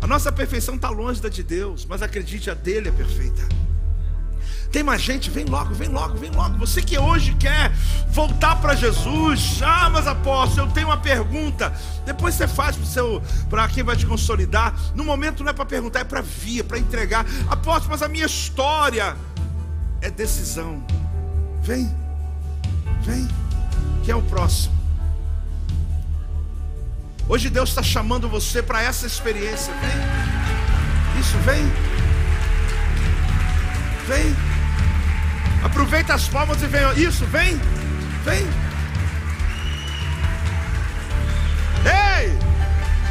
[0.00, 3.46] A nossa perfeição está longe da de Deus, mas acredite, a dele é perfeita.
[4.70, 5.30] Tem mais gente?
[5.30, 6.58] Vem logo, vem logo, vem logo.
[6.58, 7.72] Você que hoje quer
[8.10, 11.72] voltar para Jesus, ah, mas apóstolo, eu tenho uma pergunta.
[12.04, 12.76] Depois você faz
[13.48, 14.74] para quem vai te consolidar.
[14.94, 17.24] No momento não é para perguntar, é para vir, é para entregar.
[17.48, 19.16] Apóstolo, mas a minha história
[20.02, 20.84] é decisão.
[21.62, 21.94] Vem,
[23.02, 23.26] vem.
[24.04, 24.76] Quem é o próximo?
[27.26, 29.72] Hoje Deus está chamando você para essa experiência.
[29.74, 31.20] Vem.
[31.20, 31.64] Isso, vem.
[34.06, 34.47] Vem.
[35.62, 36.82] Aproveita as palmas e vem.
[36.96, 37.56] Isso, vem.
[38.24, 38.46] Vem.
[41.84, 42.28] Ei!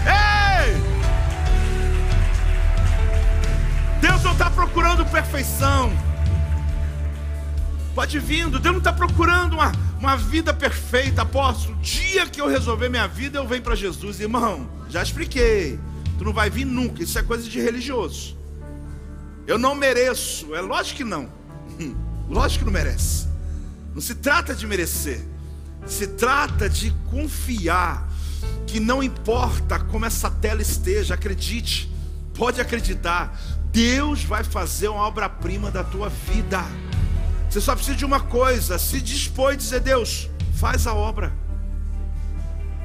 [0.08, 0.82] Ei!
[4.00, 5.92] Deus não está procurando perfeição.
[7.94, 8.60] Pode vindo.
[8.60, 11.24] Deus não está procurando uma, uma vida perfeita.
[11.24, 14.20] Apóstolo, o dia que eu resolver minha vida, eu venho para Jesus.
[14.20, 15.80] Irmão, já expliquei.
[16.18, 17.04] Tu não vai vir nunca.
[17.04, 18.38] Isso é coisa de religioso.
[19.46, 20.56] Eu não mereço.
[20.56, 21.30] É lógico que não.
[22.30, 23.28] Lógico que não merece.
[23.94, 25.26] Não se trata de merecer.
[25.86, 28.08] Se trata de confiar
[28.66, 31.92] que não importa como essa tela esteja, acredite,
[32.34, 33.40] pode acreditar,
[33.72, 36.64] Deus vai fazer uma obra-prima da tua vida.
[37.50, 41.32] Você só precisa de uma coisa: se dispõe a dizer, Deus, faz a obra.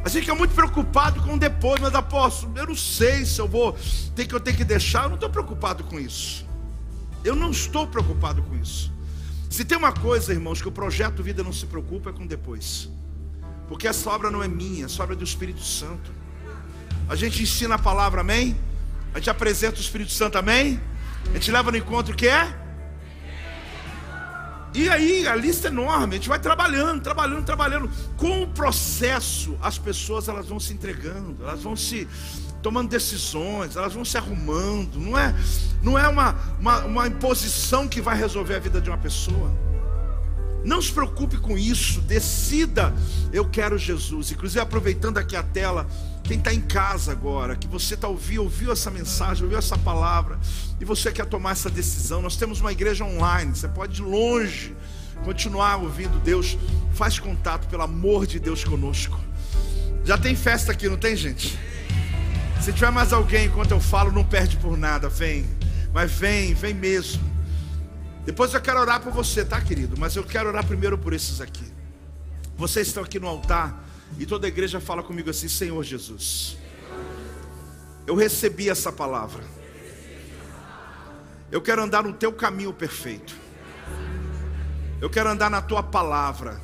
[0.04, 3.76] A gente fica muito preocupado com depois, mas apóstolo, eu não sei se eu vou
[4.16, 6.44] ter que eu tenho que deixar, eu não estou preocupado com isso.
[7.24, 8.91] Eu não estou preocupado com isso.
[9.52, 12.88] Se tem uma coisa, irmãos, que o projeto Vida não se preocupa é com depois.
[13.68, 16.10] Porque essa obra não é minha, essa obra é do Espírito Santo.
[17.06, 18.56] A gente ensina a palavra, amém?
[19.12, 20.80] A gente apresenta o Espírito Santo, amém?
[21.28, 22.50] A gente leva no encontro o que é?
[24.72, 27.90] E aí, a lista é enorme, a gente vai trabalhando, trabalhando, trabalhando.
[28.16, 32.08] Com o processo, as pessoas elas vão se entregando, elas vão se
[32.62, 34.98] tomando decisões, elas vão se arrumando.
[34.98, 35.34] Não é,
[35.82, 39.50] não é uma, uma, uma imposição que vai resolver a vida de uma pessoa.
[40.64, 42.94] Não se preocupe com isso, decida,
[43.32, 44.30] eu quero Jesus.
[44.30, 45.88] Inclusive, aproveitando aqui a tela,
[46.22, 50.38] quem está em casa agora, que você está ouvindo, ouviu essa mensagem, ouviu essa palavra,
[50.80, 54.74] e você quer tomar essa decisão, nós temos uma igreja online, você pode de longe
[55.24, 56.56] continuar ouvindo Deus,
[56.94, 59.18] faz contato, pelo amor de Deus conosco.
[60.04, 61.58] Já tem festa aqui, não tem, gente?
[62.62, 65.50] Se tiver mais alguém enquanto eu falo, não perde por nada, vem.
[65.92, 67.20] Mas vem, vem mesmo.
[68.24, 69.96] Depois eu quero orar por você, tá, querido?
[69.98, 71.64] Mas eu quero orar primeiro por esses aqui.
[72.56, 73.84] Vocês estão aqui no altar
[74.16, 76.56] e toda a igreja fala comigo assim: Senhor Jesus,
[78.06, 79.42] eu recebi essa palavra.
[81.50, 83.34] Eu quero andar no teu caminho perfeito.
[85.00, 86.60] Eu quero andar na tua palavra.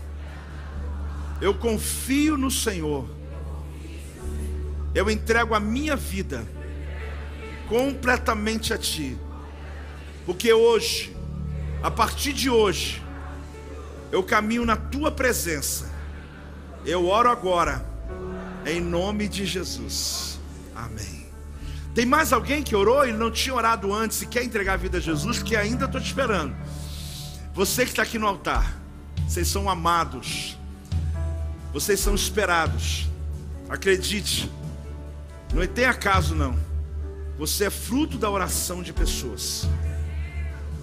[1.41, 3.18] Eu confio no Senhor
[4.95, 6.47] eu entrego a minha vida
[7.69, 9.19] completamente a Ti,
[10.25, 11.15] porque hoje,
[11.83, 13.03] a partir de hoje,
[14.11, 15.91] eu caminho na Tua presença.
[16.85, 17.85] Eu oro agora,
[18.65, 20.39] em nome de Jesus.
[20.75, 21.27] Amém.
[21.95, 24.99] Tem mais alguém que orou e não tinha orado antes e quer entregar a vida
[24.99, 26.55] a Jesus, que ainda estou te esperando.
[27.55, 28.79] Você que está aqui no altar,
[29.27, 30.57] vocês são amados,
[31.73, 33.09] vocês são esperados.
[33.69, 34.51] Acredite,
[35.53, 36.59] não tem acaso não.
[37.39, 39.69] Você é fruto da oração de pessoas.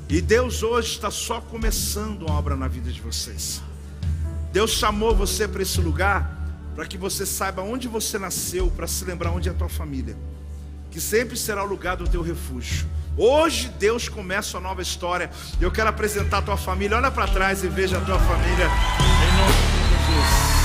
[0.08, 3.62] E Deus hoje está só começando uma obra na vida de vocês.
[4.54, 6.36] Deus chamou você para esse lugar
[6.76, 10.16] para que você saiba onde você nasceu, para se lembrar onde é a tua família,
[10.92, 12.86] que sempre será o lugar do teu refúgio.
[13.18, 15.32] Hoje Deus começa uma nova história.
[15.62, 16.98] Eu quero apresentar a tua família.
[16.98, 20.65] Olha para trás e veja a tua família em nome de Jesus.